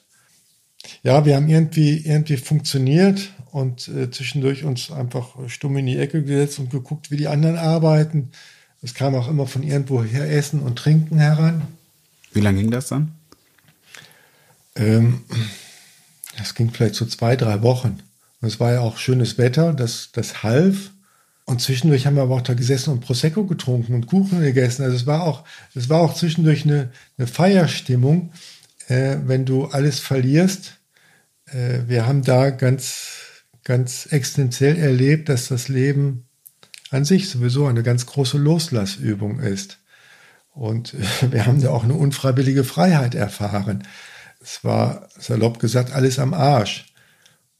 Ja, 1.03 1.25
wir 1.25 1.35
haben 1.35 1.49
irgendwie, 1.49 1.97
irgendwie 2.05 2.37
funktioniert 2.37 3.29
und 3.51 3.87
äh, 3.89 4.09
zwischendurch 4.11 4.63
uns 4.63 4.91
einfach 4.91 5.35
stumm 5.47 5.77
in 5.77 5.85
die 5.85 5.97
Ecke 5.97 6.23
gesetzt 6.23 6.59
und 6.59 6.69
geguckt, 6.69 7.11
wie 7.11 7.17
die 7.17 7.27
anderen 7.27 7.57
arbeiten. 7.57 8.31
Es 8.81 8.93
kam 8.93 9.15
auch 9.15 9.27
immer 9.27 9.45
von 9.45 9.63
irgendwoher 9.63 10.29
Essen 10.29 10.61
und 10.61 10.77
Trinken 10.77 11.17
heran. 11.17 11.63
Wie 12.31 12.39
lange 12.39 12.61
ging 12.61 12.71
das 12.71 12.87
dann? 12.87 13.11
Ähm, 14.75 15.21
das 16.37 16.55
ging 16.55 16.71
vielleicht 16.71 16.95
so 16.95 17.05
zwei, 17.05 17.35
drei 17.35 17.61
Wochen. 17.61 17.99
Und 18.41 18.47
es 18.47 18.59
war 18.59 18.71
ja 18.71 18.79
auch 18.79 18.97
schönes 18.97 19.37
Wetter, 19.37 19.73
das, 19.73 20.09
das 20.13 20.43
half. 20.43 20.91
Und 21.49 21.61
zwischendurch 21.61 22.05
haben 22.05 22.15
wir 22.15 22.21
aber 22.21 22.35
auch 22.35 22.41
da 22.41 22.53
gesessen 22.53 22.91
und 22.91 22.99
Prosecco 22.99 23.43
getrunken 23.43 23.95
und 23.95 24.05
Kuchen 24.05 24.39
gegessen. 24.39 24.83
Also 24.83 24.95
es 24.95 25.07
war 25.07 25.23
auch, 25.23 25.45
es 25.73 25.89
war 25.89 25.99
auch 25.99 26.13
zwischendurch 26.13 26.63
eine, 26.63 26.91
eine 27.17 27.25
Feierstimmung, 27.25 28.31
äh, 28.87 29.17
wenn 29.25 29.45
du 29.45 29.65
alles 29.65 29.99
verlierst. 29.99 30.77
Äh, 31.47 31.79
wir 31.87 32.05
haben 32.05 32.21
da 32.21 32.51
ganz, 32.51 33.43
ganz 33.63 34.05
existenziell 34.11 34.77
erlebt, 34.77 35.27
dass 35.27 35.47
das 35.47 35.69
Leben 35.69 36.27
an 36.91 37.03
sich 37.03 37.29
sowieso 37.29 37.65
eine 37.65 37.81
ganz 37.81 38.05
große 38.05 38.37
Loslassübung 38.37 39.39
ist. 39.39 39.79
Und 40.53 40.93
äh, 40.93 41.31
wir 41.31 41.47
haben 41.47 41.63
da 41.63 41.71
auch 41.71 41.83
eine 41.83 41.95
unfreiwillige 41.95 42.63
Freiheit 42.63 43.15
erfahren. 43.15 43.87
Es 44.39 44.63
war 44.63 45.09
salopp 45.17 45.57
gesagt 45.57 45.93
alles 45.93 46.19
am 46.19 46.35
Arsch. 46.35 46.93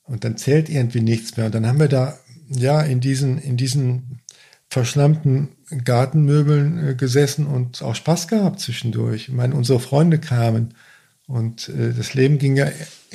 Und 0.04 0.24
dann 0.26 0.38
zählt 0.38 0.70
irgendwie 0.70 1.02
nichts 1.02 1.38
mehr. 1.38 1.48
Und 1.48 1.56
dann 1.56 1.66
haben 1.66 1.80
wir 1.80 1.88
da, 1.88 2.20
ja, 2.50 2.82
in 2.82 3.00
diesen, 3.00 3.38
in 3.38 3.58
diesen 3.58 4.20
verschlammten 4.70 5.50
Gartenmöbeln 5.84 6.90
äh, 6.90 6.96
gesessen 6.96 7.48
und 7.48 7.82
auch 7.82 7.96
Spaß 7.96 8.28
gehabt 8.28 8.60
zwischendurch. 8.60 9.30
Ich 9.30 9.34
meine, 9.34 9.56
unsere 9.56 9.80
Freunde 9.80 10.20
kamen 10.20 10.74
und 11.28 11.70
äh, 11.70 11.94
das 11.94 12.14
Leben 12.14 12.38
ging 12.38 12.56
ja, 12.56 12.68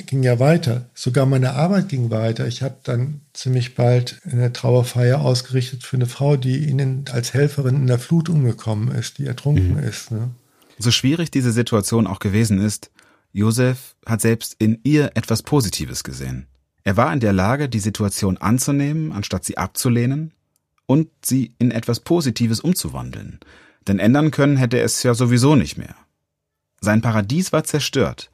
ging 0.05 0.23
ja 0.23 0.39
weiter. 0.39 0.89
Sogar 0.93 1.25
meine 1.25 1.53
Arbeit 1.53 1.89
ging 1.89 2.11
weiter. 2.11 2.47
Ich 2.47 2.61
habe 2.61 2.77
dann 2.83 3.21
ziemlich 3.33 3.75
bald 3.75 4.21
eine 4.29 4.51
Trauerfeier 4.53 5.21
ausgerichtet 5.21 5.83
für 5.83 5.97
eine 5.97 6.05
Frau, 6.05 6.35
die 6.35 6.65
ihnen 6.65 7.05
als 7.11 7.33
Helferin 7.33 7.75
in 7.75 7.87
der 7.87 7.99
Flut 7.99 8.29
umgekommen 8.29 8.93
ist, 8.95 9.17
die 9.17 9.25
ertrunken 9.25 9.73
mhm. 9.73 9.83
ist. 9.83 10.11
Ne? 10.11 10.31
So 10.77 10.91
schwierig 10.91 11.31
diese 11.31 11.51
Situation 11.51 12.07
auch 12.07 12.19
gewesen 12.19 12.59
ist, 12.59 12.91
Josef 13.31 13.95
hat 14.05 14.21
selbst 14.21 14.55
in 14.59 14.79
ihr 14.83 15.11
etwas 15.15 15.43
Positives 15.43 16.03
gesehen. 16.03 16.47
Er 16.85 16.95
war 16.97 17.11
in 17.11 17.19
der 17.19 17.33
Lage, 17.33 17.67
die 17.67 17.79
Situation 17.79 18.37
anzunehmen, 18.37 19.11
anstatt 19.11 19.43
sie 19.43 19.57
abzulehnen 19.57 20.31
und 20.85 21.09
sie 21.25 21.55
in 21.57 21.71
etwas 21.71 21.99
Positives 21.99 22.59
umzuwandeln. 22.59 23.39
Denn 23.87 23.97
ändern 23.97 24.29
können 24.29 24.55
hätte 24.55 24.77
er 24.77 24.85
es 24.85 25.01
ja 25.01 25.15
sowieso 25.15 25.55
nicht 25.55 25.77
mehr. 25.77 25.95
Sein 26.79 27.01
Paradies 27.01 27.51
war 27.51 27.63
zerstört, 27.63 28.29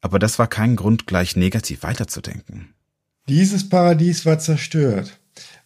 aber 0.00 0.18
das 0.18 0.40
war 0.40 0.48
kein 0.48 0.74
Grund, 0.74 1.06
gleich 1.06 1.36
negativ 1.36 1.84
weiterzudenken. 1.84 2.74
Dieses 3.28 3.68
Paradies 3.68 4.26
war 4.26 4.40
zerstört. 4.40 5.18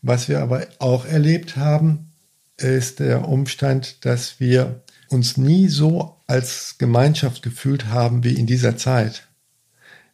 Was 0.02 0.28
wir 0.28 0.40
aber 0.40 0.66
auch 0.80 1.06
erlebt 1.06 1.56
haben, 1.56 2.10
ist 2.58 3.00
der 3.00 3.26
Umstand, 3.26 4.04
dass 4.04 4.38
wir 4.38 4.82
uns 5.08 5.38
nie 5.38 5.68
so 5.68 6.16
als 6.26 6.76
Gemeinschaft 6.76 7.42
gefühlt 7.42 7.86
haben 7.86 8.22
wie 8.22 8.34
in 8.34 8.46
dieser 8.46 8.76
Zeit. 8.76 9.28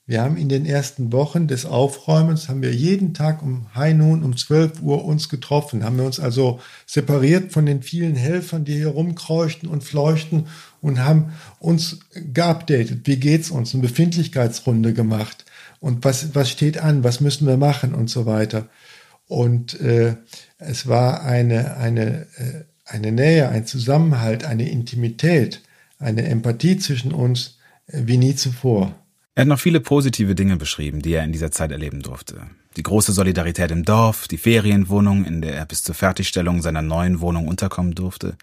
Wir 0.08 0.22
haben 0.22 0.38
in 0.38 0.48
den 0.48 0.64
ersten 0.64 1.12
Wochen 1.12 1.48
des 1.48 1.66
Aufräumens, 1.66 2.48
haben 2.48 2.62
wir 2.62 2.74
jeden 2.74 3.12
Tag 3.12 3.42
um 3.42 3.66
High 3.74 3.94
Noon 3.94 4.22
um 4.22 4.38
12 4.38 4.80
Uhr 4.80 5.04
uns 5.04 5.28
getroffen, 5.28 5.84
haben 5.84 5.98
wir 5.98 6.06
uns 6.06 6.18
also 6.18 6.60
separiert 6.86 7.52
von 7.52 7.66
den 7.66 7.82
vielen 7.82 8.16
Helfern, 8.16 8.64
die 8.64 8.72
hier 8.72 8.88
rumkreuchten 8.88 9.68
und 9.68 9.84
fleuchten 9.84 10.46
und 10.80 11.04
haben 11.04 11.34
uns 11.58 12.00
geupdatet. 12.14 13.06
Wie 13.06 13.18
geht's 13.18 13.50
uns? 13.50 13.74
Eine 13.74 13.82
Befindlichkeitsrunde 13.82 14.94
gemacht. 14.94 15.44
Und 15.78 16.06
was, 16.06 16.34
was 16.34 16.48
steht 16.48 16.78
an? 16.78 17.04
Was 17.04 17.20
müssen 17.20 17.46
wir 17.46 17.58
machen? 17.58 17.92
Und 17.92 18.08
so 18.08 18.24
weiter. 18.24 18.66
Und 19.26 19.78
äh, 19.78 20.16
es 20.56 20.86
war 20.86 21.22
eine, 21.22 21.76
eine, 21.76 22.22
äh, 22.38 22.64
eine 22.86 23.12
Nähe, 23.12 23.50
ein 23.50 23.66
Zusammenhalt, 23.66 24.44
eine 24.44 24.70
Intimität, 24.70 25.60
eine 25.98 26.26
Empathie 26.26 26.78
zwischen 26.78 27.12
uns 27.12 27.58
äh, 27.88 28.04
wie 28.06 28.16
nie 28.16 28.36
zuvor. 28.36 28.94
Er 29.38 29.42
hat 29.42 29.48
noch 29.51 29.61
viele 29.61 29.79
positive 29.79 30.35
Dinge 30.35 30.57
beschrieben, 30.57 31.01
die 31.01 31.12
er 31.12 31.22
in 31.22 31.31
dieser 31.31 31.53
Zeit 31.53 31.70
erleben 31.70 32.03
durfte. 32.03 32.51
Die 32.77 32.83
große 32.83 33.12
Solidarität 33.12 33.70
im 33.70 33.85
Dorf, 33.85 34.27
die 34.27 34.37
Ferienwohnung, 34.37 35.24
in 35.24 35.42
der 35.42 35.55
er 35.55 35.64
bis 35.64 35.85
zur 35.85 35.94
Fertigstellung 35.94 36.61
seiner 36.61 36.83
neuen 36.83 37.20
Wohnung 37.20 37.46
unterkommen 37.46 37.94
durfte. 37.94 38.37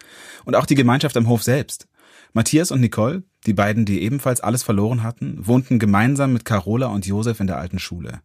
Und 0.46 0.56
auch 0.56 0.66
die 0.66 0.76
Gemeinschaft 0.76 1.18
am 1.18 1.28
Hof 1.28 1.44
selbst. 1.44 1.90
Matthias 2.32 2.72
und 2.72 2.80
Nicole, 2.80 3.24
die 3.46 3.52
beiden, 3.52 3.84
die 3.84 4.04
ebenfalls 4.04 4.40
alles 4.40 4.64
verloren 4.64 5.04
hatten, 5.04 5.46
wohnten 5.46 5.80
gemeinsam 5.80 6.32
mit 6.32 6.46
Carola 6.46 6.88
und 6.88 7.06
Josef 7.06 7.42
in 7.42 7.48
der 7.48 7.58
alten 7.58 7.80
Schule. 7.80 8.22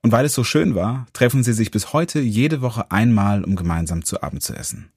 Und 0.00 0.10
weil 0.10 0.24
es 0.24 0.32
so 0.32 0.44
schön 0.44 0.74
war, 0.74 1.08
treffen 1.12 1.42
sie 1.42 1.52
sich 1.52 1.70
bis 1.70 1.92
heute 1.92 2.20
jede 2.20 2.62
Woche 2.62 2.90
einmal, 2.90 3.44
um 3.44 3.54
gemeinsam 3.54 4.02
zu 4.02 4.22
Abend 4.22 4.42
zu 4.42 4.54
essen. 4.54 4.90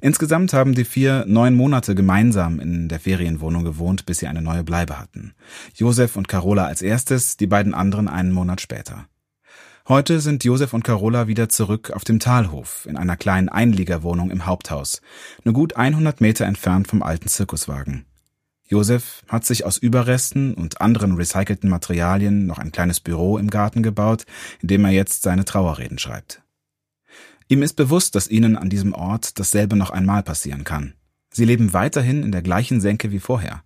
Insgesamt 0.00 0.52
haben 0.52 0.74
die 0.74 0.84
vier 0.84 1.24
neun 1.26 1.54
Monate 1.54 1.94
gemeinsam 1.94 2.60
in 2.60 2.88
der 2.88 3.00
Ferienwohnung 3.00 3.64
gewohnt, 3.64 4.06
bis 4.06 4.18
sie 4.18 4.26
eine 4.26 4.42
neue 4.42 4.64
Bleibe 4.64 4.98
hatten. 4.98 5.34
Josef 5.74 6.16
und 6.16 6.28
Carola 6.28 6.66
als 6.66 6.82
erstes, 6.82 7.36
die 7.36 7.46
beiden 7.46 7.74
anderen 7.74 8.08
einen 8.08 8.32
Monat 8.32 8.60
später. 8.60 9.06
Heute 9.88 10.20
sind 10.20 10.44
Josef 10.44 10.74
und 10.74 10.84
Carola 10.84 11.26
wieder 11.26 11.48
zurück 11.48 11.90
auf 11.90 12.04
dem 12.04 12.20
Talhof 12.20 12.86
in 12.88 12.96
einer 12.96 13.16
kleinen 13.16 13.48
Einliegerwohnung 13.48 14.30
im 14.30 14.46
Haupthaus, 14.46 15.02
nur 15.42 15.54
gut 15.54 15.76
100 15.76 16.20
Meter 16.20 16.46
entfernt 16.46 16.86
vom 16.86 17.02
alten 17.02 17.26
Zirkuswagen. 17.26 18.06
Josef 18.68 19.24
hat 19.28 19.44
sich 19.44 19.66
aus 19.66 19.78
Überresten 19.78 20.54
und 20.54 20.80
anderen 20.80 21.16
recycelten 21.16 21.68
Materialien 21.68 22.46
noch 22.46 22.58
ein 22.58 22.72
kleines 22.72 23.00
Büro 23.00 23.38
im 23.38 23.50
Garten 23.50 23.82
gebaut, 23.82 24.24
in 24.60 24.68
dem 24.68 24.84
er 24.84 24.92
jetzt 24.92 25.22
seine 25.22 25.44
Trauerreden 25.44 25.98
schreibt. 25.98 26.42
Ihm 27.52 27.60
ist 27.60 27.74
bewusst, 27.74 28.14
dass 28.14 28.28
ihnen 28.28 28.56
an 28.56 28.70
diesem 28.70 28.94
Ort 28.94 29.38
dasselbe 29.38 29.76
noch 29.76 29.90
einmal 29.90 30.22
passieren 30.22 30.64
kann. 30.64 30.94
Sie 31.34 31.44
leben 31.44 31.74
weiterhin 31.74 32.22
in 32.22 32.32
der 32.32 32.40
gleichen 32.40 32.80
Senke 32.80 33.10
wie 33.10 33.20
vorher. 33.20 33.62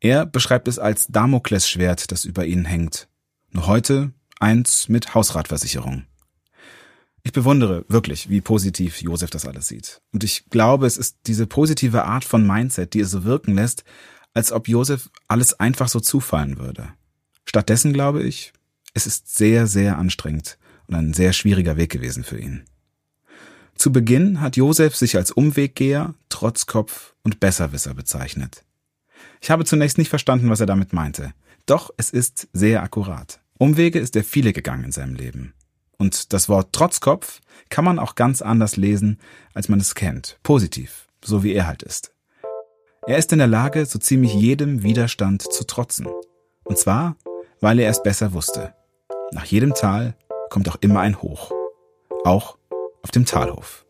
Er 0.00 0.24
beschreibt 0.24 0.66
es 0.66 0.78
als 0.78 1.08
Damoklesschwert, 1.08 2.10
das 2.10 2.24
über 2.24 2.46
ihnen 2.46 2.64
hängt. 2.64 3.08
Nur 3.50 3.66
heute 3.66 4.12
eins 4.40 4.88
mit 4.88 5.14
Hausratversicherung. 5.14 6.04
Ich 7.22 7.32
bewundere 7.32 7.84
wirklich, 7.86 8.30
wie 8.30 8.40
positiv 8.40 9.02
Josef 9.02 9.28
das 9.28 9.44
alles 9.44 9.68
sieht. 9.68 10.00
Und 10.14 10.24
ich 10.24 10.48
glaube, 10.48 10.86
es 10.86 10.96
ist 10.96 11.18
diese 11.26 11.46
positive 11.46 12.04
Art 12.04 12.24
von 12.24 12.46
Mindset, 12.46 12.94
die 12.94 13.00
es 13.00 13.10
so 13.10 13.24
wirken 13.24 13.54
lässt, 13.54 13.84
als 14.32 14.52
ob 14.52 14.68
Josef 14.68 15.10
alles 15.28 15.60
einfach 15.60 15.88
so 15.88 16.00
zufallen 16.00 16.58
würde. 16.58 16.88
Stattdessen 17.44 17.92
glaube 17.92 18.22
ich, 18.22 18.54
es 18.94 19.06
ist 19.06 19.36
sehr, 19.36 19.66
sehr 19.66 19.98
anstrengend 19.98 20.56
und 20.86 20.94
ein 20.94 21.12
sehr 21.12 21.34
schwieriger 21.34 21.76
Weg 21.76 21.90
gewesen 21.90 22.24
für 22.24 22.38
ihn. 22.38 22.64
Zu 23.74 23.92
Beginn 23.92 24.40
hat 24.40 24.56
Josef 24.56 24.96
sich 24.96 25.16
als 25.16 25.30
Umweggeher, 25.30 26.14
Trotzkopf 26.28 27.14
und 27.22 27.40
Besserwisser 27.40 27.94
bezeichnet. 27.94 28.64
Ich 29.40 29.50
habe 29.50 29.64
zunächst 29.64 29.98
nicht 29.98 30.08
verstanden, 30.08 30.50
was 30.50 30.60
er 30.60 30.66
damit 30.66 30.92
meinte. 30.92 31.32
Doch 31.66 31.90
es 31.96 32.10
ist 32.10 32.48
sehr 32.52 32.82
akkurat. 32.82 33.40
Umwege 33.58 33.98
ist 33.98 34.16
er 34.16 34.24
viele 34.24 34.52
gegangen 34.52 34.84
in 34.84 34.92
seinem 34.92 35.14
Leben. 35.14 35.54
Und 35.98 36.32
das 36.32 36.48
Wort 36.48 36.72
Trotzkopf 36.72 37.40
kann 37.68 37.84
man 37.84 37.98
auch 37.98 38.14
ganz 38.14 38.42
anders 38.42 38.76
lesen, 38.76 39.18
als 39.54 39.68
man 39.68 39.80
es 39.80 39.94
kennt. 39.94 40.38
Positiv, 40.42 41.08
so 41.24 41.44
wie 41.44 41.52
er 41.52 41.66
halt 41.66 41.82
ist. 41.82 42.12
Er 43.06 43.18
ist 43.18 43.32
in 43.32 43.38
der 43.38 43.48
Lage, 43.48 43.84
so 43.86 43.98
ziemlich 43.98 44.34
jedem 44.34 44.82
Widerstand 44.82 45.42
zu 45.42 45.64
trotzen. 45.64 46.06
Und 46.64 46.78
zwar, 46.78 47.16
weil 47.60 47.78
er 47.78 47.90
es 47.90 48.02
besser 48.02 48.32
wusste. 48.32 48.74
Nach 49.32 49.44
jedem 49.44 49.74
Tal 49.74 50.14
kommt 50.50 50.68
auch 50.68 50.76
immer 50.80 51.00
ein 51.00 51.20
Hoch. 51.20 51.50
Auch 52.24 52.58
auf 53.02 53.10
dem 53.10 53.24
Talhof. 53.24 53.84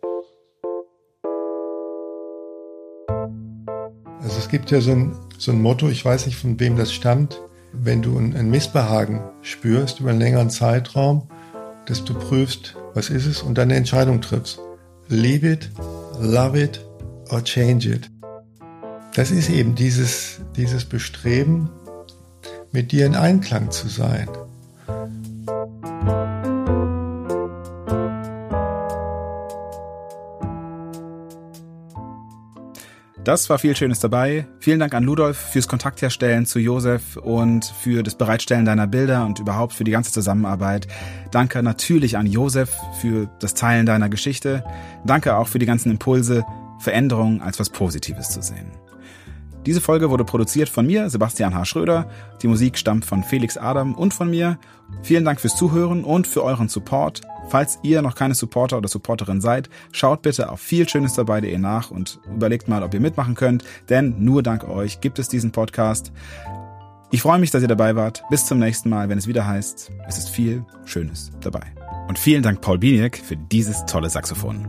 Also 4.20 4.38
es 4.38 4.48
gibt 4.48 4.70
ja 4.70 4.81
so 4.81 4.92
ein, 4.92 5.16
so 5.38 5.53
ein 5.53 5.61
Motto, 5.61 5.88
ich 5.88 6.05
weiß 6.05 6.27
nicht 6.27 6.38
von 6.38 6.59
wem 6.61 6.77
das 6.77 6.92
stammt, 6.92 7.40
wenn 7.72 8.03
du 8.03 8.18
ein, 8.18 8.37
ein 8.37 8.51
Missbehagen 8.51 9.22
spürst 9.42 10.01
über 10.01 10.11
einen 10.11 10.20
längeren 10.20 10.51
Zeitraum, 10.51 11.29
dass 11.87 12.05
du 12.05 12.14
prüfst, 12.14 12.77
was 12.94 13.11
ist 13.11 13.27
es 13.27 13.42
und 13.42 13.59
dann 13.59 13.68
eine 13.68 13.77
Entscheidung 13.77 14.20
triffst. 14.20 14.61
Leave 15.09 15.46
it, 15.46 15.70
love 16.20 16.59
it 16.59 16.85
or 17.31 17.42
change 17.42 17.88
it. 17.88 18.11
Das 19.14 19.31
ist 19.31 19.51
eben 19.51 19.75
dieses, 19.75 20.40
dieses 20.57 20.85
Bestreben, 20.85 21.68
mit 22.70 22.92
dir 22.92 23.05
in 23.05 23.14
Einklang 23.14 23.70
zu 23.70 23.88
sein. 23.88 24.29
Das 33.25 33.49
war 33.49 33.61
viel 33.61 33.77
Schönes 33.77 34.01
dabei. 34.01 34.47
Vielen 34.59 34.81
Dank 34.81 34.95
an 34.95 35.05
Ludolf 35.05 35.37
fürs 35.37 35.69
Kontaktherstellen 35.69 36.45
zu 36.45 36.59
Josef 36.59 37.17
und 37.17 37.65
für 37.65 38.03
das 38.03 38.17
Bereitstellen 38.17 38.65
deiner 38.65 38.89
Bilder 38.89 39.25
und 39.25 39.39
überhaupt 39.39 39.75
für 39.75 39.85
die 39.85 39.93
ganze 39.93 40.11
Zusammenarbeit. 40.11 40.89
Danke 41.31 41.63
natürlich 41.63 42.17
an 42.17 42.27
Josef 42.27 42.77
für 43.01 43.31
das 43.39 43.55
Teilen 43.55 43.87
deiner 43.87 44.09
Geschichte. 44.09 44.65
Danke 45.07 45.37
auch 45.37 45.47
für 45.47 45.61
die 45.61 45.67
ganzen 45.67 45.93
Impulse, 45.93 46.45
Veränderungen 46.81 47.41
als 47.43 47.61
was 47.61 47.71
Positives 47.71 48.31
zu 48.31 48.43
sehen. 48.43 48.73
Diese 49.67 49.81
Folge 49.81 50.11
wurde 50.11 50.25
produziert 50.25 50.69
von 50.69 50.85
mir, 50.85 51.09
Sebastian 51.09 51.55
H. 51.55 51.67
Schröder. 51.67 52.11
Die 52.43 52.49
Musik 52.49 52.77
stammt 52.77 53.05
von 53.05 53.23
Felix 53.23 53.57
Adam 53.57 53.95
und 53.95 54.13
von 54.13 54.29
mir. 54.29 54.59
Vielen 55.05 55.25
Dank 55.25 55.41
fürs 55.41 55.55
Zuhören 55.55 56.03
und 56.03 56.27
für 56.27 56.43
euren 56.43 56.69
Support. 56.69 57.21
Falls 57.49 57.79
ihr 57.83 58.03
noch 58.03 58.15
keine 58.15 58.35
Supporter 58.35 58.79
oder 58.79 58.89
Supporterin 58.89 59.41
seid, 59.41 59.69
schaut 59.93 60.23
bitte 60.23 60.51
auf 60.51 60.61
viel 60.61 60.87
nach 61.59 61.91
und 61.91 62.21
überlegt 62.35 62.69
mal, 62.69 62.83
ob 62.83 62.95
ihr 62.95 63.01
mitmachen 63.01 63.35
könnt, 63.35 63.65
denn 63.89 64.17
nur 64.19 64.43
dank 64.43 64.69
euch 64.69 65.01
gibt 65.01 65.19
es 65.19 65.29
diesen 65.29 65.53
Podcast. 65.53 66.13
Ich 67.11 67.21
freue 67.21 67.39
mich, 67.39 67.51
dass 67.51 67.63
ihr 67.63 67.69
dabei 67.69 67.95
wart. 67.95 68.23
Bis 68.31 68.47
zum 68.47 68.59
nächsten 68.59 68.89
Mal, 68.89 69.11
wenn 69.11 69.19
es 69.19 69.27
wieder 69.27 69.47
heißt, 69.47 69.93
es 70.09 70.19
ist 70.19 70.31
viel 70.31 70.65
Schönes 70.87 71.31
dabei. 71.41 71.63
Und 72.09 72.19
vielen 72.19 72.43
Dank 72.43 72.63
Paul 72.63 72.79
Bieniek 72.79 73.19
für 73.19 73.37
dieses 73.37 73.85
tolle 73.85 74.09
Saxophon. 74.09 74.67